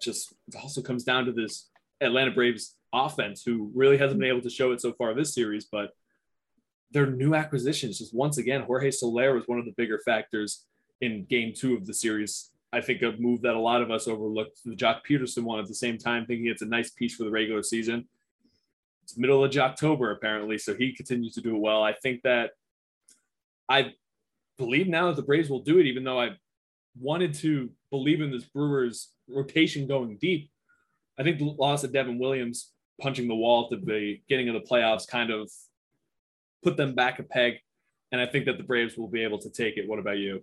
just 0.00 0.34
it 0.48 0.56
also 0.56 0.82
comes 0.82 1.02
down 1.02 1.24
to 1.24 1.32
this 1.32 1.70
Atlanta 2.02 2.30
Braves 2.30 2.76
offense 2.92 3.42
who 3.42 3.70
really 3.74 3.96
hasn't 3.96 4.20
been 4.20 4.28
able 4.28 4.42
to 4.42 4.50
show 4.50 4.72
it 4.72 4.82
so 4.82 4.92
far 4.92 5.14
this 5.14 5.34
series, 5.34 5.64
but 5.64 5.90
their 6.90 7.06
new 7.06 7.34
acquisitions, 7.34 7.98
just 7.98 8.14
once 8.14 8.36
again, 8.36 8.62
Jorge 8.62 8.90
Soler 8.90 9.34
was 9.34 9.48
one 9.48 9.58
of 9.58 9.64
the 9.64 9.72
bigger 9.78 9.98
factors 10.04 10.66
in 11.00 11.24
game 11.24 11.54
two 11.56 11.74
of 11.74 11.86
the 11.86 11.94
series. 11.94 12.50
I 12.70 12.82
think 12.82 13.00
a 13.00 13.14
move 13.18 13.40
that 13.42 13.54
a 13.54 13.60
lot 13.60 13.80
of 13.80 13.90
us 13.90 14.06
overlooked 14.08 14.58
the 14.64 14.76
Joc 14.76 15.00
Pederson 15.08 15.44
one 15.44 15.58
at 15.58 15.68
the 15.68 15.74
same 15.74 15.96
time, 15.96 16.26
thinking 16.26 16.48
it's 16.48 16.62
a 16.62 16.66
nice 16.66 16.90
piece 16.90 17.14
for 17.14 17.24
the 17.24 17.30
regular 17.30 17.62
season. 17.62 18.06
It's 19.04 19.16
middle 19.16 19.42
of 19.42 19.56
October, 19.56 20.10
apparently, 20.10 20.58
so 20.58 20.74
he 20.74 20.94
continues 20.94 21.34
to 21.34 21.40
do 21.40 21.56
it 21.56 21.60
well. 21.60 21.82
I 21.82 21.94
think 21.94 22.22
that 22.22 22.50
I 23.68 23.94
believe 24.62 24.88
now 24.88 25.08
that 25.08 25.16
the 25.16 25.22
Braves 25.22 25.50
will 25.50 25.62
do 25.62 25.78
it, 25.78 25.86
even 25.86 26.04
though 26.04 26.20
I 26.20 26.30
wanted 26.98 27.34
to 27.34 27.70
believe 27.90 28.20
in 28.20 28.30
this 28.30 28.44
Brewers 28.44 29.12
rotation 29.28 29.86
going 29.86 30.18
deep. 30.20 30.50
I 31.18 31.22
think 31.22 31.38
the 31.38 31.44
loss 31.44 31.84
of 31.84 31.92
Devin 31.92 32.18
Williams 32.18 32.72
punching 33.00 33.28
the 33.28 33.34
wall 33.34 33.64
at 33.64 33.70
the 33.70 34.20
beginning 34.26 34.48
of 34.48 34.54
the 34.54 34.68
playoffs 34.68 35.06
kind 35.06 35.30
of 35.30 35.50
put 36.62 36.76
them 36.76 36.94
back 36.94 37.18
a 37.18 37.22
peg. 37.22 37.54
And 38.12 38.20
I 38.20 38.26
think 38.26 38.44
that 38.44 38.58
the 38.58 38.64
Braves 38.64 38.96
will 38.96 39.08
be 39.08 39.24
able 39.24 39.38
to 39.38 39.50
take 39.50 39.76
it. 39.76 39.88
What 39.88 39.98
about 39.98 40.18
you? 40.18 40.42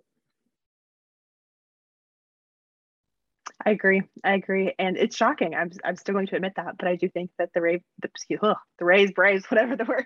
I 3.65 3.71
agree. 3.71 4.03
I 4.23 4.33
agree, 4.35 4.73
and 4.79 4.95
it's 4.95 5.15
shocking. 5.15 5.53
I'm 5.53 5.71
I'm 5.83 5.97
still 5.97 6.13
going 6.13 6.27
to 6.27 6.35
admit 6.35 6.53
that, 6.55 6.77
but 6.77 6.87
I 6.87 6.95
do 6.95 7.09
think 7.09 7.31
that 7.37 7.51
the 7.53 7.61
Rays, 7.61 7.81
the, 8.01 8.07
excuse, 8.07 8.39
ugh, 8.41 8.55
the 8.77 8.85
Rays, 8.85 9.11
Braves, 9.11 9.45
whatever 9.49 9.75
the 9.75 9.85
word, 9.85 10.05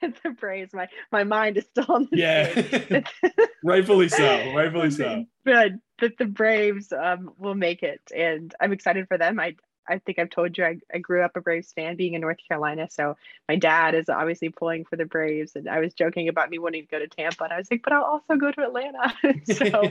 the 0.00 0.30
Braves. 0.30 0.72
My 0.72 0.88
my 1.12 1.24
mind 1.24 1.58
is 1.58 1.66
still 1.66 1.86
on 1.88 2.08
the 2.10 2.16
yeah, 2.16 3.00
rightfully 3.64 4.08
so. 4.08 4.52
Rightfully 4.54 4.90
so. 4.90 5.26
But 5.44 5.72
that 6.00 6.16
the 6.18 6.24
Braves 6.24 6.92
um, 6.92 7.32
will 7.38 7.54
make 7.54 7.82
it, 7.82 8.00
and 8.14 8.54
I'm 8.58 8.72
excited 8.72 9.06
for 9.06 9.18
them. 9.18 9.38
I 9.38 9.56
I 9.86 9.98
think 9.98 10.18
I've 10.18 10.30
told 10.30 10.56
you 10.56 10.64
I, 10.64 10.78
I 10.92 10.96
grew 10.96 11.22
up 11.22 11.36
a 11.36 11.42
Braves 11.42 11.72
fan 11.72 11.96
being 11.96 12.14
in 12.14 12.22
North 12.22 12.38
Carolina. 12.48 12.88
So 12.90 13.18
my 13.50 13.56
dad 13.56 13.94
is 13.94 14.08
obviously 14.08 14.48
pulling 14.48 14.86
for 14.86 14.96
the 14.96 15.04
Braves. 15.04 15.56
And 15.56 15.68
I 15.68 15.80
was 15.80 15.92
joking 15.92 16.28
about 16.28 16.48
me 16.48 16.58
wanting 16.58 16.84
to 16.84 16.88
go 16.88 16.98
to 16.98 17.06
Tampa. 17.06 17.44
And 17.44 17.52
I 17.52 17.58
was 17.58 17.70
like, 17.70 17.82
but 17.84 17.92
I'll 17.92 18.04
also 18.04 18.36
go 18.36 18.50
to 18.50 18.62
Atlanta. 18.62 19.12
so 19.44 19.90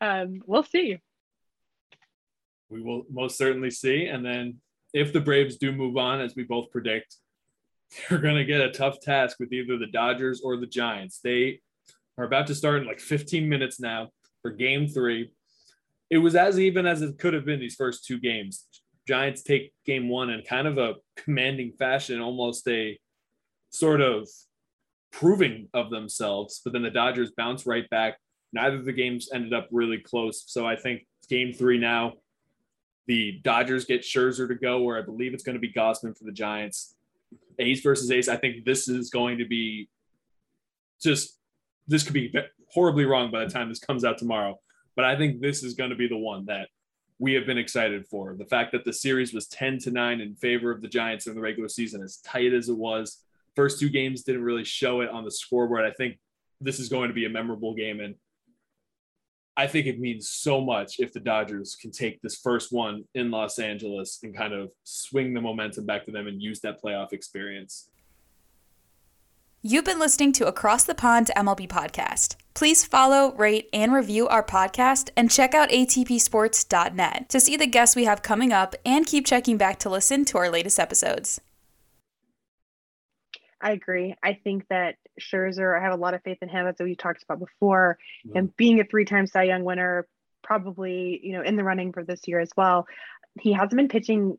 um, 0.00 0.40
we'll 0.46 0.62
see 0.62 0.98
we 2.68 2.82
will 2.82 3.04
most 3.10 3.36
certainly 3.38 3.70
see. 3.70 4.06
And 4.06 4.24
then 4.24 4.60
if 4.92 5.12
the 5.12 5.20
Braves 5.20 5.56
do 5.56 5.72
move 5.72 5.96
on, 5.96 6.20
as 6.20 6.34
we 6.34 6.44
both 6.44 6.70
predict, 6.70 7.16
they're 8.08 8.18
going 8.18 8.36
to 8.36 8.44
get 8.44 8.60
a 8.60 8.70
tough 8.70 9.00
task 9.00 9.36
with 9.38 9.52
either 9.52 9.78
the 9.78 9.86
Dodgers 9.86 10.40
or 10.42 10.56
the 10.56 10.66
Giants. 10.66 11.20
They 11.22 11.60
are 12.18 12.24
about 12.24 12.46
to 12.48 12.54
start 12.54 12.82
in 12.82 12.88
like 12.88 13.00
15 13.00 13.48
minutes 13.48 13.78
now 13.78 14.10
for 14.42 14.50
game 14.50 14.88
three. 14.88 15.32
it 16.08 16.18
was 16.18 16.36
as 16.36 16.58
even 16.58 16.86
as 16.86 17.02
it 17.02 17.18
could 17.18 17.34
have 17.34 17.44
been 17.44 17.60
these 17.60 17.74
first 17.74 18.04
two 18.04 18.18
games. 18.18 18.66
Giants 19.06 19.42
take 19.42 19.72
game 19.84 20.08
one 20.08 20.30
in 20.30 20.42
kind 20.42 20.66
of 20.66 20.78
a 20.78 20.94
commanding 21.16 21.72
fashion, 21.78 22.20
almost 22.20 22.66
a 22.68 22.98
sort 23.70 24.00
of 24.00 24.28
proving 25.12 25.68
of 25.74 25.90
themselves. 25.90 26.60
But 26.64 26.72
then 26.72 26.82
the 26.82 26.90
Dodgers 26.90 27.32
bounce 27.36 27.66
right 27.66 27.88
back. 27.90 28.18
Neither 28.52 28.76
of 28.76 28.84
the 28.84 28.92
games 28.92 29.28
ended 29.32 29.52
up 29.52 29.68
really 29.70 29.98
close. 29.98 30.44
So 30.46 30.66
I 30.66 30.76
think 30.76 31.06
game 31.28 31.52
three 31.52 31.78
now, 31.78 32.14
the 33.06 33.40
Dodgers 33.42 33.84
get 33.84 34.02
Scherzer 34.02 34.48
to 34.48 34.54
go, 34.54 34.82
where 34.82 34.98
I 34.98 35.02
believe 35.02 35.34
it's 35.34 35.44
going 35.44 35.54
to 35.54 35.60
be 35.60 35.72
Gausman 35.72 36.16
for 36.16 36.24
the 36.24 36.32
Giants. 36.32 36.94
Ace 37.58 37.80
versus 37.80 38.10
Ace. 38.10 38.28
I 38.28 38.36
think 38.36 38.64
this 38.64 38.88
is 38.88 39.10
going 39.10 39.38
to 39.38 39.46
be 39.46 39.88
just 41.00 41.38
this 41.86 42.02
could 42.02 42.14
be 42.14 42.34
horribly 42.68 43.04
wrong 43.04 43.30
by 43.30 43.44
the 43.44 43.50
time 43.50 43.68
this 43.68 43.78
comes 43.78 44.04
out 44.04 44.18
tomorrow. 44.18 44.58
But 44.96 45.04
I 45.04 45.16
think 45.16 45.40
this 45.40 45.62
is 45.62 45.74
going 45.74 45.90
to 45.90 45.96
be 45.96 46.08
the 46.08 46.16
one 46.16 46.46
that 46.46 46.68
we 47.18 47.32
have 47.34 47.46
been 47.46 47.58
excited 47.58 48.06
for. 48.06 48.34
The 48.36 48.44
fact 48.44 48.72
that 48.72 48.84
the 48.84 48.92
series 48.92 49.32
was 49.32 49.46
10 49.48 49.78
to 49.80 49.90
9 49.90 50.20
in 50.20 50.34
favor 50.34 50.70
of 50.70 50.82
the 50.82 50.88
Giants 50.88 51.26
in 51.26 51.34
the 51.34 51.40
regular 51.40 51.68
season, 51.68 52.02
as 52.02 52.18
tight 52.18 52.52
as 52.52 52.68
it 52.68 52.76
was. 52.76 53.22
First 53.54 53.80
two 53.80 53.88
games 53.88 54.22
didn't 54.22 54.42
really 54.42 54.64
show 54.64 55.00
it 55.00 55.08
on 55.08 55.24
the 55.24 55.30
scoreboard. 55.30 55.84
I 55.84 55.92
think 55.92 56.18
this 56.60 56.78
is 56.78 56.88
going 56.88 57.08
to 57.08 57.14
be 57.14 57.24
a 57.24 57.30
memorable 57.30 57.74
game. 57.74 58.00
And 58.00 58.16
I 59.58 59.66
think 59.66 59.86
it 59.86 59.98
means 59.98 60.28
so 60.28 60.60
much 60.60 61.00
if 61.00 61.12
the 61.12 61.20
Dodgers 61.20 61.76
can 61.80 61.90
take 61.90 62.20
this 62.20 62.36
first 62.36 62.72
one 62.72 63.04
in 63.14 63.30
Los 63.30 63.58
Angeles 63.58 64.20
and 64.22 64.36
kind 64.36 64.52
of 64.52 64.70
swing 64.84 65.32
the 65.32 65.40
momentum 65.40 65.86
back 65.86 66.04
to 66.04 66.10
them 66.10 66.26
and 66.26 66.42
use 66.42 66.60
that 66.60 66.82
playoff 66.82 67.14
experience. 67.14 67.88
You've 69.62 69.86
been 69.86 69.98
listening 69.98 70.32
to 70.34 70.46
Across 70.46 70.84
the 70.84 70.94
Pond 70.94 71.30
MLB 71.34 71.68
podcast. 71.68 72.36
Please 72.54 72.84
follow, 72.84 73.34
rate, 73.34 73.68
and 73.72 73.92
review 73.92 74.28
our 74.28 74.44
podcast 74.44 75.10
and 75.16 75.30
check 75.30 75.54
out 75.54 75.70
atpsports.net 75.70 77.28
to 77.30 77.40
see 77.40 77.56
the 77.56 77.66
guests 77.66 77.96
we 77.96 78.04
have 78.04 78.22
coming 78.22 78.52
up 78.52 78.76
and 78.84 79.06
keep 79.06 79.26
checking 79.26 79.56
back 79.56 79.78
to 79.80 79.90
listen 79.90 80.24
to 80.26 80.38
our 80.38 80.50
latest 80.50 80.78
episodes. 80.78 81.40
I 83.60 83.72
agree. 83.72 84.14
I 84.22 84.34
think 84.34 84.66
that 84.68 84.96
Scherzer, 85.20 85.78
I 85.78 85.82
have 85.82 85.92
a 85.92 86.00
lot 86.00 86.14
of 86.14 86.22
faith 86.22 86.38
in 86.42 86.48
him, 86.48 86.66
as 86.66 86.76
we 86.78 86.94
talked 86.94 87.22
about 87.22 87.38
before, 87.38 87.98
mm-hmm. 88.26 88.38
and 88.38 88.56
being 88.56 88.80
a 88.80 88.84
three-time 88.84 89.26
Cy 89.26 89.44
Young 89.44 89.64
winner, 89.64 90.06
probably 90.42 91.20
you 91.22 91.32
know 91.32 91.42
in 91.42 91.56
the 91.56 91.64
running 91.64 91.92
for 91.92 92.04
this 92.04 92.20
year 92.26 92.40
as 92.40 92.50
well. 92.56 92.86
He 93.40 93.52
hasn't 93.52 93.76
been 93.76 93.88
pitching 93.88 94.38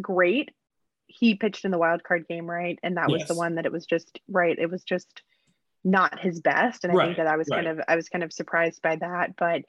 great. 0.00 0.50
He 1.06 1.34
pitched 1.34 1.64
in 1.64 1.70
the 1.70 1.78
wild 1.78 2.02
card 2.02 2.26
game, 2.28 2.50
right? 2.50 2.78
And 2.82 2.96
that 2.96 3.08
yes. 3.08 3.20
was 3.20 3.28
the 3.28 3.36
one 3.36 3.54
that 3.54 3.66
it 3.66 3.72
was 3.72 3.86
just 3.86 4.20
right. 4.28 4.58
It 4.58 4.70
was 4.70 4.82
just 4.82 5.22
not 5.84 6.18
his 6.18 6.40
best, 6.40 6.84
and 6.84 6.92
I 6.92 6.96
right. 6.96 7.04
think 7.06 7.18
that 7.18 7.26
I 7.26 7.36
was 7.36 7.48
right. 7.50 7.64
kind 7.64 7.78
of 7.78 7.84
I 7.88 7.96
was 7.96 8.08
kind 8.08 8.24
of 8.24 8.32
surprised 8.32 8.82
by 8.82 8.96
that. 8.96 9.36
But 9.36 9.62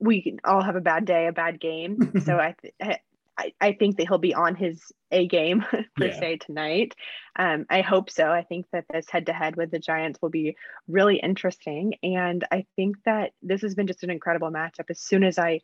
we 0.00 0.38
all 0.44 0.62
have 0.62 0.76
a 0.76 0.80
bad 0.80 1.04
day, 1.04 1.26
a 1.26 1.32
bad 1.32 1.60
game. 1.60 2.12
so 2.24 2.36
I, 2.36 2.54
th- 2.60 2.98
I, 3.38 3.52
I 3.60 3.72
think 3.72 3.96
that 3.96 4.08
he'll 4.08 4.18
be 4.18 4.34
on 4.34 4.56
his 4.56 4.82
A 5.12 5.26
game 5.26 5.64
per 5.96 6.06
yeah. 6.06 6.18
se 6.18 6.38
tonight. 6.38 6.94
Um, 7.36 7.66
I 7.70 7.82
hope 7.82 8.10
so. 8.10 8.30
I 8.30 8.42
think 8.42 8.66
that 8.72 8.86
this 8.92 9.08
head 9.08 9.26
to 9.26 9.32
head 9.32 9.56
with 9.56 9.70
the 9.70 9.78
Giants 9.78 10.18
will 10.20 10.30
be 10.30 10.56
really 10.88 11.18
interesting. 11.18 11.94
And 12.02 12.44
I 12.50 12.66
think 12.74 12.96
that 13.04 13.32
this 13.42 13.62
has 13.62 13.74
been 13.74 13.86
just 13.86 14.02
an 14.02 14.10
incredible 14.10 14.50
matchup. 14.50 14.90
As 14.90 15.00
soon 15.00 15.22
as 15.22 15.38
I 15.38 15.60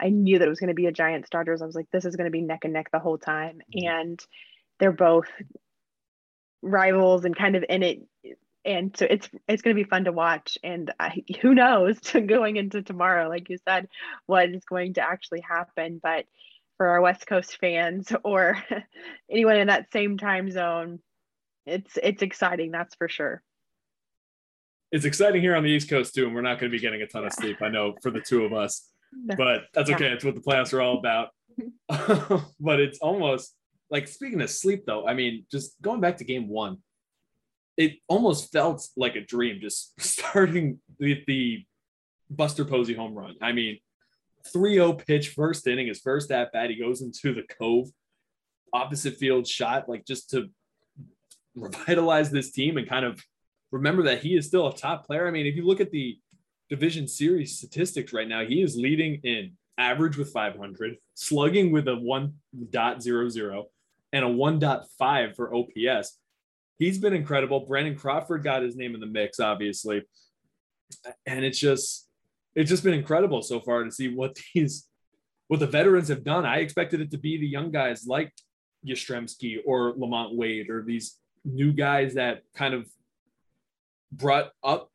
I 0.00 0.10
knew 0.10 0.38
that 0.38 0.46
it 0.46 0.48
was 0.48 0.60
going 0.60 0.68
to 0.68 0.74
be 0.74 0.86
a 0.86 0.92
Giants 0.92 1.28
Dodgers, 1.28 1.60
I 1.60 1.66
was 1.66 1.74
like, 1.74 1.90
this 1.90 2.04
is 2.04 2.14
going 2.14 2.26
to 2.26 2.30
be 2.30 2.40
neck 2.40 2.60
and 2.62 2.72
neck 2.72 2.90
the 2.92 3.00
whole 3.00 3.18
time. 3.18 3.60
Mm-hmm. 3.74 3.88
And 3.88 4.26
they're 4.78 4.92
both 4.92 5.26
rivals 6.62 7.24
and 7.24 7.36
kind 7.36 7.56
of 7.56 7.64
in 7.68 7.82
it 7.82 8.06
and 8.64 8.96
so 8.96 9.06
it's 9.08 9.28
it's 9.46 9.62
going 9.62 9.74
to 9.74 9.82
be 9.82 9.88
fun 9.88 10.04
to 10.04 10.12
watch 10.12 10.58
and 10.62 10.92
I, 10.98 11.22
who 11.40 11.54
knows 11.54 11.98
going 12.26 12.56
into 12.56 12.82
tomorrow 12.82 13.28
like 13.28 13.48
you 13.48 13.58
said 13.66 13.88
what 14.26 14.50
is 14.50 14.64
going 14.64 14.94
to 14.94 15.02
actually 15.02 15.40
happen 15.40 16.00
but 16.02 16.26
for 16.78 16.88
our 16.88 17.02
West 17.02 17.26
Coast 17.26 17.58
fans 17.60 18.10
or 18.24 18.62
anyone 19.30 19.58
in 19.58 19.66
that 19.66 19.92
same 19.92 20.16
time 20.16 20.50
zone. 20.50 21.00
It's 21.66 21.98
it's 22.02 22.22
exciting, 22.22 22.70
that's 22.70 22.94
for 22.94 23.10
sure. 23.10 23.42
It's 24.90 25.04
exciting 25.04 25.42
here 25.42 25.54
on 25.54 25.62
the 25.62 25.68
East 25.68 25.90
Coast 25.90 26.14
too, 26.14 26.24
and 26.24 26.34
we're 26.34 26.40
not 26.40 26.58
going 26.58 26.72
to 26.72 26.74
be 26.76 26.80
getting 26.80 27.02
a 27.02 27.06
ton 27.06 27.22
yeah. 27.22 27.26
of 27.26 27.34
sleep. 27.34 27.60
I 27.60 27.68
know 27.68 27.94
for 28.00 28.10
the 28.10 28.20
two 28.20 28.46
of 28.46 28.54
us, 28.54 28.88
but 29.36 29.64
that's 29.74 29.90
okay. 29.90 30.06
Yeah. 30.06 30.14
It's 30.14 30.24
what 30.24 30.34
the 30.34 30.40
playoffs 30.40 30.72
are 30.72 30.80
all 30.80 30.98
about. 30.98 31.28
but 32.58 32.80
it's 32.80 33.00
almost 33.00 33.54
like 33.90 34.08
speaking 34.08 34.40
of 34.40 34.48
sleep, 34.48 34.84
though. 34.86 35.06
I 35.06 35.12
mean, 35.12 35.44
just 35.50 35.80
going 35.82 36.00
back 36.00 36.16
to 36.18 36.24
Game 36.24 36.48
One, 36.48 36.78
it 37.76 37.96
almost 38.08 38.50
felt 38.50 38.86
like 38.96 39.14
a 39.14 39.20
dream. 39.20 39.58
Just 39.60 40.00
starting 40.00 40.78
with 40.98 41.18
the 41.26 41.66
Buster 42.30 42.64
Posey 42.64 42.94
home 42.94 43.14
run. 43.14 43.34
I 43.42 43.52
mean, 43.52 43.78
3-0 44.54 45.06
pitch 45.06 45.30
first 45.30 45.66
inning, 45.66 45.88
his 45.88 46.00
first 46.00 46.30
at 46.30 46.52
bat. 46.52 46.70
He 46.70 46.76
goes 46.76 47.02
into 47.02 47.34
the 47.34 47.42
cove, 47.58 47.88
opposite 48.72 49.16
field 49.16 49.46
shot, 49.46 49.88
like 49.88 50.06
just 50.06 50.30
to 50.30 50.48
revitalize 51.54 52.30
this 52.30 52.50
team 52.50 52.76
and 52.76 52.88
kind 52.88 53.04
of 53.04 53.22
remember 53.70 54.04
that 54.04 54.22
he 54.22 54.36
is 54.36 54.46
still 54.46 54.68
a 54.68 54.76
top 54.76 55.06
player. 55.06 55.26
I 55.26 55.30
mean, 55.30 55.46
if 55.46 55.56
you 55.56 55.66
look 55.66 55.80
at 55.80 55.90
the 55.90 56.18
division 56.70 57.08
series 57.08 57.56
statistics 57.56 58.12
right 58.12 58.28
now, 58.28 58.44
he 58.44 58.62
is 58.62 58.76
leading 58.76 59.20
in 59.24 59.52
average 59.78 60.16
with 60.16 60.32
500, 60.32 60.96
slugging 61.14 61.70
with 61.70 61.88
a 61.88 61.92
1.00, 61.92 63.64
and 64.12 64.24
a 64.24 64.28
1.5 64.28 65.36
for 65.36 65.54
OPS. 65.54 66.18
He's 66.78 66.98
been 66.98 67.12
incredible. 67.12 67.60
Brandon 67.60 67.96
Crawford 67.96 68.42
got 68.42 68.62
his 68.62 68.76
name 68.76 68.94
in 68.94 69.00
the 69.00 69.06
mix, 69.06 69.40
obviously. 69.40 70.02
And 71.26 71.44
it's 71.44 71.58
just 71.58 72.07
it's 72.54 72.70
just 72.70 72.84
been 72.84 72.94
incredible 72.94 73.42
so 73.42 73.60
far 73.60 73.84
to 73.84 73.90
see 73.90 74.08
what 74.08 74.36
these 74.54 74.86
what 75.48 75.60
the 75.60 75.66
veterans 75.66 76.08
have 76.08 76.24
done. 76.24 76.44
I 76.44 76.58
expected 76.58 77.00
it 77.00 77.10
to 77.12 77.18
be 77.18 77.38
the 77.38 77.46
young 77.46 77.70
guys 77.70 78.06
like 78.06 78.32
Yastrzemski 78.86 79.58
or 79.64 79.94
LaMonte 79.94 80.36
Wade 80.36 80.68
or 80.68 80.82
these 80.82 81.16
new 81.44 81.72
guys 81.72 82.14
that 82.14 82.42
kind 82.54 82.74
of 82.74 82.86
brought 84.12 84.50
up 84.62 84.90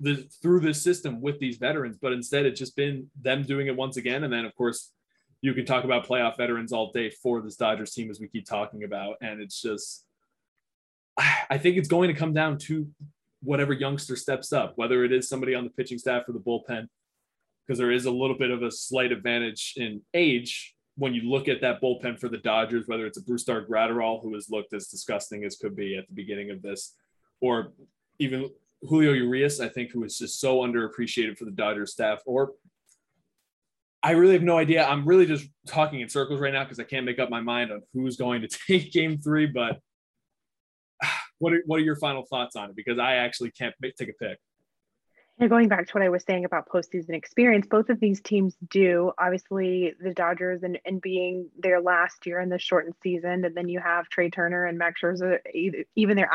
the 0.00 0.28
through 0.42 0.60
this 0.60 0.82
system 0.82 1.20
with 1.20 1.38
these 1.38 1.56
veterans, 1.56 1.96
but 2.00 2.12
instead 2.12 2.44
it's 2.46 2.58
just 2.58 2.76
been 2.76 3.08
them 3.20 3.42
doing 3.42 3.66
it 3.66 3.76
once 3.76 3.96
again. 3.96 4.24
And 4.24 4.32
then 4.32 4.44
of 4.44 4.54
course 4.54 4.92
you 5.40 5.54
can 5.54 5.64
talk 5.64 5.84
about 5.84 6.06
playoff 6.06 6.36
veterans 6.36 6.72
all 6.72 6.90
day 6.92 7.10
for 7.10 7.40
this 7.40 7.56
Dodgers 7.56 7.92
team 7.92 8.10
as 8.10 8.20
we 8.20 8.28
keep 8.28 8.46
talking 8.46 8.84
about. 8.84 9.16
And 9.20 9.40
it's 9.40 9.60
just 9.60 10.06
I 11.50 11.58
think 11.58 11.76
it's 11.76 11.88
going 11.88 12.08
to 12.08 12.18
come 12.18 12.32
down 12.32 12.58
to 12.58 12.88
whatever 13.44 13.72
youngster 13.72 14.16
steps 14.16 14.52
up, 14.52 14.72
whether 14.76 15.04
it 15.04 15.12
is 15.12 15.28
somebody 15.28 15.54
on 15.54 15.64
the 15.64 15.70
pitching 15.70 15.98
staff 15.98 16.24
or 16.28 16.32
the 16.32 16.40
bullpen 16.40 16.88
because 17.66 17.78
there 17.78 17.90
is 17.90 18.04
a 18.04 18.10
little 18.10 18.36
bit 18.36 18.50
of 18.50 18.62
a 18.62 18.70
slight 18.70 19.12
advantage 19.12 19.74
in 19.76 20.02
age 20.12 20.74
when 20.96 21.14
you 21.14 21.22
look 21.22 21.48
at 21.48 21.60
that 21.60 21.80
bullpen 21.82 22.18
for 22.18 22.28
the 22.28 22.38
Dodgers, 22.38 22.86
whether 22.86 23.06
it's 23.06 23.18
a 23.18 23.22
Brusdar 23.22 23.66
Graterol, 23.66 24.22
who 24.22 24.34
has 24.34 24.48
looked 24.50 24.72
as 24.74 24.88
disgusting 24.88 25.44
as 25.44 25.56
could 25.56 25.74
be 25.74 25.96
at 25.96 26.06
the 26.06 26.14
beginning 26.14 26.50
of 26.50 26.62
this, 26.62 26.94
or 27.40 27.72
even 28.18 28.50
Julio 28.82 29.12
Urias, 29.12 29.60
I 29.60 29.68
think, 29.68 29.90
who 29.90 30.04
is 30.04 30.18
just 30.18 30.40
so 30.40 30.58
underappreciated 30.58 31.36
for 31.38 31.46
the 31.46 31.50
Dodgers 31.50 31.92
staff, 31.92 32.20
or 32.26 32.52
I 34.02 34.12
really 34.12 34.34
have 34.34 34.42
no 34.42 34.58
idea. 34.58 34.86
I'm 34.86 35.06
really 35.06 35.26
just 35.26 35.48
talking 35.66 36.00
in 36.00 36.10
circles 36.10 36.38
right 36.38 36.52
now 36.52 36.62
because 36.62 36.78
I 36.78 36.84
can't 36.84 37.06
make 37.06 37.18
up 37.18 37.30
my 37.30 37.40
mind 37.40 37.72
on 37.72 37.80
who's 37.94 38.16
going 38.16 38.42
to 38.42 38.48
take 38.68 38.92
game 38.92 39.18
three. 39.18 39.46
But 39.46 39.80
what 41.44 41.52
are, 41.52 41.62
what 41.66 41.76
are 41.78 41.84
your 41.84 41.96
final 41.96 42.24
thoughts 42.24 42.56
on 42.56 42.70
it? 42.70 42.76
Because 42.76 42.98
I 42.98 43.16
actually 43.16 43.50
can't 43.50 43.74
take 43.98 44.08
a 44.08 44.14
pick 44.14 44.38
and 45.38 45.50
going 45.50 45.66
back 45.66 45.88
to 45.88 45.92
what 45.92 46.04
I 46.04 46.10
was 46.10 46.22
saying 46.22 46.44
about 46.44 46.68
postseason 46.68 47.10
experience, 47.10 47.66
both 47.66 47.90
of 47.90 47.98
these 47.98 48.20
teams 48.20 48.54
do. 48.70 49.10
Obviously, 49.18 49.92
the 50.00 50.14
Dodgers 50.14 50.62
and, 50.62 50.78
and 50.84 51.00
being 51.00 51.48
their 51.58 51.80
last 51.80 52.24
year 52.24 52.38
in 52.38 52.48
the 52.48 52.58
shortened 52.58 52.94
season, 53.02 53.44
and 53.44 53.56
then 53.56 53.68
you 53.68 53.80
have 53.80 54.08
Trea 54.08 54.30
Turner 54.30 54.66
and 54.66 54.78
Max 54.78 55.00
Scherzer, 55.00 55.40
even 55.96 56.16
their 56.16 56.30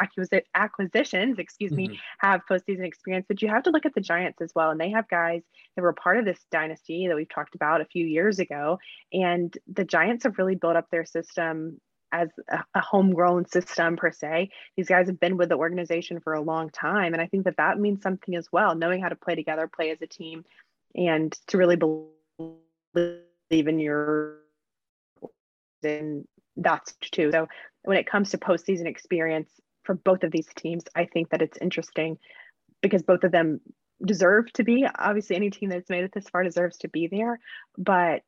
acquisitions, 0.54 1.40
excuse 1.40 1.72
me, 1.72 1.88
mm-hmm. 1.88 2.28
have 2.28 2.42
postseason 2.50 2.84
experience. 2.84 3.26
But 3.26 3.42
you 3.42 3.48
have 3.48 3.64
to 3.64 3.70
look 3.70 3.86
at 3.86 3.96
the 3.96 4.02
Giants 4.02 4.42
as 4.42 4.52
well, 4.54 4.70
and 4.70 4.80
they 4.80 4.90
have 4.90 5.08
guys 5.08 5.44
that 5.78 5.82
were 5.82 5.94
part 5.94 6.18
of 6.18 6.26
this 6.26 6.40
dynasty 6.52 7.08
that 7.08 7.16
we've 7.16 7.30
talked 7.30 7.56
about 7.56 7.80
a 7.80 7.86
few 7.86 8.06
years 8.06 8.40
ago. 8.40 8.80
And 9.14 9.58
the 9.72 9.86
Giants 9.86 10.26
have 10.26 10.38
really 10.38 10.56
built 10.56 10.76
up 10.76 10.90
their 10.92 11.06
system 11.06 11.80
as 12.12 12.30
a, 12.50 12.64
a, 12.76 12.82
homegrown 12.82 13.46
system 13.48 13.96
per 13.98 14.12
se. 14.12 14.50
These 14.76 14.88
guys 14.88 15.08
have 15.08 15.20
been 15.20 15.38
with 15.38 15.50
the 15.50 15.56
organization 15.56 16.20
for 16.20 16.34
a 16.34 16.42
long 16.42 16.70
time, 16.70 17.14
and 17.14 17.22
I 17.22 17.28
think 17.28 17.46
that 17.46 17.58
that 17.58 17.80
means 17.80 18.02
something 18.02 18.36
as 18.36 18.48
well. 18.52 18.76
Knowing 18.76 19.02
how 19.02 19.10
to 19.10 19.16
play 19.16 19.36
together, 19.36 19.68
play 19.68 19.92
as 19.92 20.02
a 20.02 20.08
team, 20.08 20.44
and 20.96 21.32
to 21.48 21.58
really 21.58 21.76
believe 21.76 22.28
in 23.52 23.80
your 23.80 24.40
then 25.82 26.26
that's 26.58 26.94
too. 27.02 27.32
So 27.32 27.48
when 27.84 27.98
it 27.98 28.10
comes 28.10 28.32
to 28.32 28.38
postseason 28.38 28.86
experience 28.86 29.50
for 29.84 29.96
both 29.96 30.24
of 30.24 30.32
these 30.32 30.48
teams, 30.56 30.84
I 30.96 31.06
think 31.06 31.30
that 31.30 31.42
it's 31.42 31.58
interesting 31.58 32.18
because 32.82 33.04
both 33.04 33.24
of 33.24 33.32
them 33.32 33.62
deserve 34.04 34.52
to 34.54 34.64
be. 34.64 34.86
Obviously, 34.98 35.36
any 35.36 35.50
team 35.50 35.70
that's 35.70 35.90
made 35.90 36.04
it 36.04 36.12
this 36.14 36.30
far 36.30 36.44
deserves 36.44 36.78
to 36.80 36.90
be 36.90 37.08
there, 37.08 37.40
but 37.78 38.24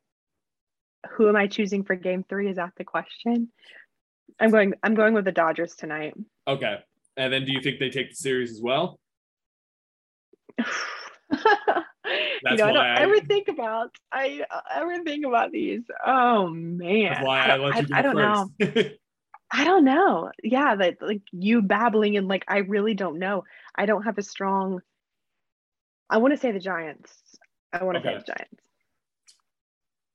who 1.10 1.30
am 1.30 1.36
I 1.36 1.48
choosing 1.48 1.84
for 1.84 1.96
game 1.96 2.24
three? 2.28 2.50
Is 2.50 2.58
that 2.58 2.74
the 2.78 2.84
question? 2.84 3.50
I'm 4.40 4.52
going 4.52 4.74
I'm 4.84 4.96
going 4.96 5.14
with 5.14 5.26
the 5.26 5.32
Dodgers 5.32 5.76
tonight. 5.76 6.14
Okay. 6.48 6.78
And 7.18 7.32
then 7.34 7.46
do 7.46 7.52
you 7.52 7.62
think 7.62 7.80
they 7.80 7.90
take 7.90 8.10
the 8.10 8.16
series 8.16 8.52
as 8.52 8.62
well? 8.62 9.00
That's 12.44 12.52
you 12.52 12.58
know, 12.58 12.66
I 12.66 12.74
don't 12.74 12.78
I- 12.78 13.02
ever 13.02 13.20
think 13.22 13.48
about 13.48 13.90
I 14.12 14.44
ever 14.74 15.04
think 15.04 15.26
about 15.26 15.52
these. 15.52 15.84
Oh 16.06 16.48
man, 16.48 17.24
why 17.24 17.48
I 17.48 17.58
let 17.58 17.76
you 17.76 17.82
I, 17.82 17.82
go 17.84 17.96
I 17.96 18.02
don't 18.02 18.18
know. 18.18 18.50
I 19.54 19.66
don't 19.66 19.84
know. 19.84 20.32
Yeah, 20.44 20.76
that 20.76 21.02
like 21.02 21.22
you 21.32 21.62
babbling 21.62 22.18
and 22.18 22.28
like 22.28 22.46
I 22.48 22.60
really 22.60 22.94
don't 22.94 23.20
know. 23.20 23.44
I 23.76 23.86
don't 23.86 24.04
have 24.04 24.18
a 24.18 24.24
strong. 24.24 24.82
I 26.10 26.18
want 26.18 26.34
to 26.34 26.40
say 26.40 26.52
the 26.52 26.60
Giants. 26.60 27.14
I 27.72 27.84
want 27.84 27.98
to 27.98 28.04
say 28.04 28.18
the 28.18 28.24
Giants. 28.24 28.64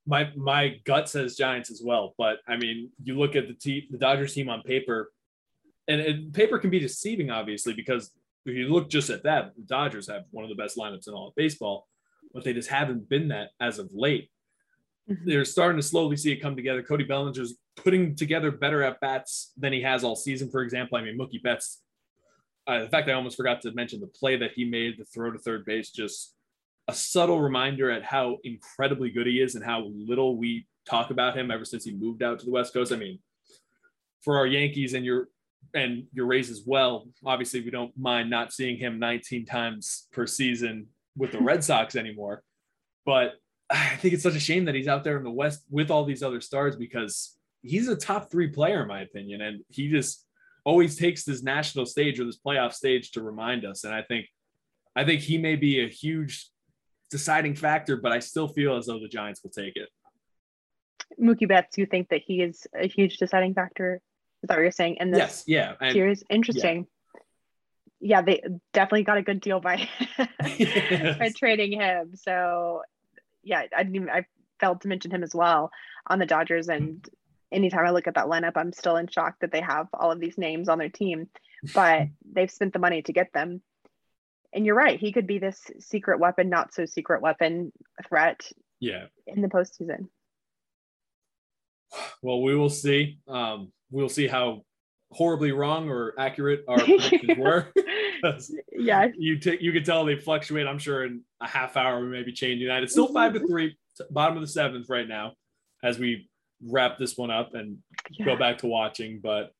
My 0.07 0.31
my 0.37 0.81
gut 0.85 1.09
says 1.09 1.37
Giants 1.37 1.71
as 1.71 1.83
well, 1.85 2.15
but 2.17 2.39
I 2.47 2.57
mean, 2.57 2.91
you 3.03 3.19
look 3.19 3.35
at 3.37 3.49
the 3.49 3.55
team, 3.55 3.83
the 3.91 3.99
Dodgers 3.99 4.35
team 4.35 4.49
on 4.49 4.63
paper, 4.63 5.13
and 5.89 6.01
it, 6.01 6.33
paper 6.33 6.59
can 6.59 6.71
be 6.71 6.79
deceiving, 6.79 7.31
obviously, 7.31 7.73
because 7.73 8.13
if 8.45 8.55
you 8.55 8.69
look 8.69 8.89
just 8.89 9.11
at 9.11 9.25
that, 9.25 9.55
the 9.57 9.63
Dodgers 9.63 10.09
have 10.09 10.23
one 10.31 10.45
of 10.45 10.49
the 10.49 10.55
best 10.57 10.77
lineups 10.77 11.09
in 11.09 11.15
all 11.15 11.29
of 11.29 11.35
baseball, 11.35 11.89
but 12.33 12.45
they 12.45 12.53
just 12.53 12.69
haven't 12.69 13.09
been 13.09 13.29
that 13.29 13.51
as 13.61 13.81
of 13.81 13.91
late. 13.93 14.31
Mhm. 15.11 15.25
They're 15.25 15.45
starting 15.45 15.81
to 15.81 15.87
slowly 15.87 16.17
see 16.17 16.33
it 16.33 16.37
come 16.37 16.55
together. 16.55 16.83
Cody 16.83 17.05
Bellinger's 17.05 17.57
putting 17.75 18.15
together 18.15 18.51
better 18.53 18.83
at 18.83 19.01
bats 19.01 19.53
than 19.57 19.73
he 19.73 19.83
has 19.83 20.05
all 20.05 20.17
season. 20.17 20.51
For 20.51 20.63
example, 20.63 20.99
I 20.99 21.03
mean, 21.03 21.19
Mookie 21.19 21.43
Betts. 21.43 21.83
Uh, 22.67 22.83
the 22.83 22.89
fact 22.89 23.09
I 23.09 23.13
almost 23.13 23.37
forgot 23.37 23.63
to 23.63 23.73
mention 23.73 24.01
the 24.01 24.09
play 24.09 24.37
that 24.37 24.53
he 24.55 24.65
made, 24.65 24.99
the 24.99 25.05
throw 25.05 25.31
to 25.31 25.39
third 25.39 25.65
base, 25.65 25.91
just 25.91 26.36
a 26.89 26.95
subtle 26.95 27.41
reminder 27.41 27.91
at 27.91 28.05
how 28.05 28.39
incredibly 28.45 29.11
good 29.11 29.27
he 29.27 29.41
is 29.41 29.55
and 29.55 29.65
how 29.65 29.91
little 29.95 30.37
we 30.37 30.67
talk 30.89 31.11
about 31.11 31.37
him 31.37 31.51
ever 31.51 31.65
since 31.65 31.85
he 31.85 31.93
moved 31.93 32.23
out 32.23 32.39
to 32.39 32.45
the 32.45 32.53
West 32.53 32.73
Coast. 32.73 32.93
I 32.93 32.97
mean, 32.97 33.19
for 34.23 34.39
our 34.39 34.47
Yankees 34.47 34.95
and 34.95 35.05
your 35.05 35.29
and 35.75 36.05
your 36.13 36.27
Rays 36.27 36.49
as 36.49 36.63
well, 36.65 37.09
obviously 37.25 37.61
we 37.61 37.71
don't 37.71 37.97
mind 37.99 38.31
not 38.31 38.53
seeing 38.53 38.79
him 38.79 38.99
19 38.99 39.47
times 39.47 40.07
per 40.13 40.27
season 40.27 40.87
with 41.17 41.33
the 41.33 41.41
Red 41.41 41.65
Sox 41.65 41.97
anymore. 41.97 42.43
But 43.05 43.35
I 43.71 43.97
think 43.97 44.15
it's 44.15 44.23
such 44.23 44.37
a 44.37 44.41
shame 44.41 44.65
that 44.67 44.75
he's 44.75 44.89
out 44.89 45.03
there 45.03 45.17
in 45.17 45.25
the 45.25 45.31
West 45.31 45.65
with 45.71 45.91
all 45.91 46.05
these 46.05 46.23
other 46.23 46.41
stars 46.41 46.77
because 46.77 47.37
he's 47.63 47.89
a 47.89 47.97
top 47.97 48.31
three 48.31 48.49
player 48.49 48.83
in 48.83 48.89
my 48.89 49.01
opinion, 49.01 49.41
and 49.41 49.65
he 49.69 49.89
just 49.89 50.25
always 50.65 50.97
takes 50.97 51.25
this 51.25 51.43
national 51.43 51.87
stage 51.87 52.19
or 52.21 52.25
this 52.25 52.39
playoff 52.39 52.73
stage 52.73 53.13
to 53.13 53.23
remind 53.23 53.65
us. 53.65 53.85
And 53.85 53.95
I 53.95 54.03
think 54.03 54.27
I 54.95 55.05
think 55.05 55.21
he 55.21 55.37
may 55.37 55.57
be 55.57 55.85
a 55.85 55.89
huge 55.89 56.49
deciding 57.11 57.55
factor, 57.55 57.97
but 57.97 58.13
I 58.13 58.19
still 58.19 58.49
feel 58.49 58.77
as 58.77 58.87
though 58.87 58.99
the 58.99 59.09
Giants 59.09 59.43
will 59.43 59.51
take 59.51 59.77
it. 59.77 59.89
Mookie 61.21 61.49
Betts, 61.49 61.79
you 61.79 61.87
think 61.87 62.09
that 62.09 62.23
he 62.25 62.43
is 62.43 62.67
a 62.75 62.89
huge 62.89 63.19
deciding 63.19 63.55
factor? 63.55 64.01
Is 64.43 64.49
that 64.49 64.57
what 64.57 64.63
you're 64.63 64.71
saying? 64.71 64.97
In 65.01 65.11
this 65.11 65.19
Yes, 65.19 65.45
yeah. 65.47 65.73
And 65.81 65.93
series, 65.93 66.25
interesting. 66.29 66.87
Yeah. 68.01 68.23
they 68.23 68.43
definitely 68.73 69.05
got 69.05 69.19
a 69.19 69.23
good 69.23 69.41
deal 69.41 69.61
by 69.61 69.89
by 70.19 71.33
trading 71.37 71.81
him. 71.81 72.13
So 72.15 72.83
yeah, 73.43 73.63
I 73.75 73.83
didn't 73.83 73.97
even, 73.97 74.11
I 74.11 74.27
failed 74.61 74.83
to 74.83 74.89
mention 74.89 75.11
him 75.11 75.23
as 75.23 75.35
well 75.35 75.71
on 76.07 76.19
the 76.19 76.27
Dodgers. 76.27 76.69
And 76.69 77.09
anytime 77.53 77.87
I 77.87 77.91
look 77.91 78.07
at 78.07 78.15
that 78.15 78.27
lineup, 78.27 78.53
I'm 78.57 78.73
still 78.73 78.97
in 78.97 79.07
shock 79.07 79.37
that 79.41 79.53
they 79.53 79.61
have 79.61 79.87
all 79.95 80.11
of 80.11 80.21
these 80.21 80.37
names 80.37 80.69
on 80.69 80.79
their 80.79 80.89
team, 80.89 81.29
but 81.75 82.09
they've 82.31 82.51
spent 82.51 82.73
the 82.73 82.79
money 82.79 83.03
to 83.03 83.13
get 83.13 83.33
them. 83.33 83.63
And 84.57 84.65
you're 84.65 84.75
right, 84.75 84.99
he 84.99 85.13
could 85.13 85.27
be 85.27 85.39
this 85.39 85.71
secret 85.79 86.19
weapon, 86.19 86.49
not 86.49 86.73
so 86.73 86.87
secret 86.87 87.21
weapon 87.21 87.73
threat 88.09 88.51
yeah. 88.81 89.05
in 89.27 89.43
the 89.43 89.49
postseason. 89.49 90.09
Well, 92.23 92.43
we 92.43 92.57
will 92.57 92.71
see. 92.71 93.21
Um, 93.29 93.71
we'll 93.91 94.09
see 94.09 94.27
how 94.27 94.63
horribly 95.13 95.53
wrong 95.53 95.89
or 95.89 96.15
accurate 96.19 96.65
our 96.67 96.79
predictions 96.79 97.39
were 97.39 97.73
Yeah, 98.73 99.09
you 99.17 99.39
take 99.39 99.63
you 99.63 99.73
can 99.73 99.85
tell 99.85 100.05
they 100.05 100.17
fluctuate. 100.17 100.67
I'm 100.67 100.79
sure 100.79 101.05
in 101.05 101.23
a 101.41 101.47
half 101.47 101.77
hour 101.77 102.01
we 102.01 102.09
may 102.09 102.23
be 102.23 102.33
changing 102.33 102.69
that. 102.69 102.83
It's 102.83 102.93
still 102.93 103.13
five 103.13 103.35
to 103.35 103.47
three, 103.47 103.77
t- 103.97 104.05
bottom 104.11 104.37
of 104.37 104.43
the 104.43 104.49
seventh 104.49 104.89
right 104.89 105.07
now, 105.07 105.35
as 105.83 105.99
we 105.99 106.29
wrap 106.67 106.99
this 106.99 107.17
one 107.17 107.31
up 107.31 107.55
and 107.55 107.79
go 108.25 108.37
back 108.37 108.59
to 108.59 108.67
watching. 108.67 109.21
But 109.23 109.53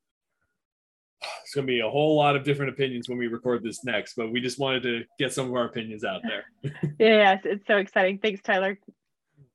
it's 1.47 1.55
gonna 1.55 1.65
be 1.65 1.79
a 1.79 1.89
whole 1.89 2.17
lot 2.17 2.35
of 2.35 2.43
different 2.43 2.73
opinions 2.73 3.07
when 3.07 3.17
we 3.17 3.27
record 3.27 3.63
this 3.63 3.85
next. 3.85 4.15
But 4.17 4.33
we 4.33 4.41
just 4.41 4.59
wanted 4.59 4.83
to 4.83 5.05
get 5.17 5.31
some 5.31 5.47
of 5.47 5.53
our 5.53 5.63
opinions 5.63 6.03
out 6.03 6.19
there. 6.23 6.43
yes, 6.99 7.39
it's, 7.45 7.59
it's 7.59 7.67
so 7.67 7.77
exciting. 7.77 8.19
Thanks, 8.19 8.41
Tyler. 8.43 8.77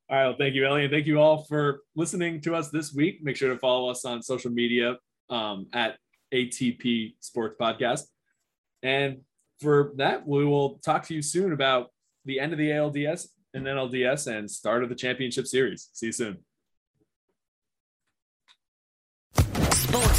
All 0.08 0.16
right. 0.16 0.26
Well, 0.28 0.36
thank 0.38 0.54
you, 0.54 0.66
Ellie. 0.66 0.84
And 0.84 0.90
thank 0.90 1.06
you 1.06 1.20
all 1.20 1.44
for 1.44 1.82
listening 1.94 2.40
to 2.42 2.54
us 2.54 2.70
this 2.70 2.94
week. 2.94 3.22
Make 3.22 3.36
sure 3.36 3.52
to 3.52 3.58
follow 3.58 3.90
us 3.90 4.06
on 4.06 4.22
social 4.22 4.50
media 4.50 4.96
um, 5.28 5.66
at 5.74 5.98
ATP 6.32 7.16
Sports 7.20 7.56
Podcast. 7.60 8.04
And 8.82 9.18
for 9.60 9.92
that, 9.96 10.26
we 10.26 10.46
will 10.46 10.78
talk 10.78 11.06
to 11.08 11.14
you 11.14 11.20
soon 11.20 11.52
about 11.52 11.88
the 12.24 12.40
end 12.40 12.52
of 12.52 12.58
the 12.58 12.70
ALDS 12.70 13.28
and 13.52 13.66
NLDS 13.66 14.34
and 14.34 14.50
start 14.50 14.82
of 14.82 14.88
the 14.88 14.94
championship 14.94 15.46
series. 15.46 15.90
See 15.92 16.06
you 16.06 16.12
soon. 16.12 16.38
Sports 19.34 20.11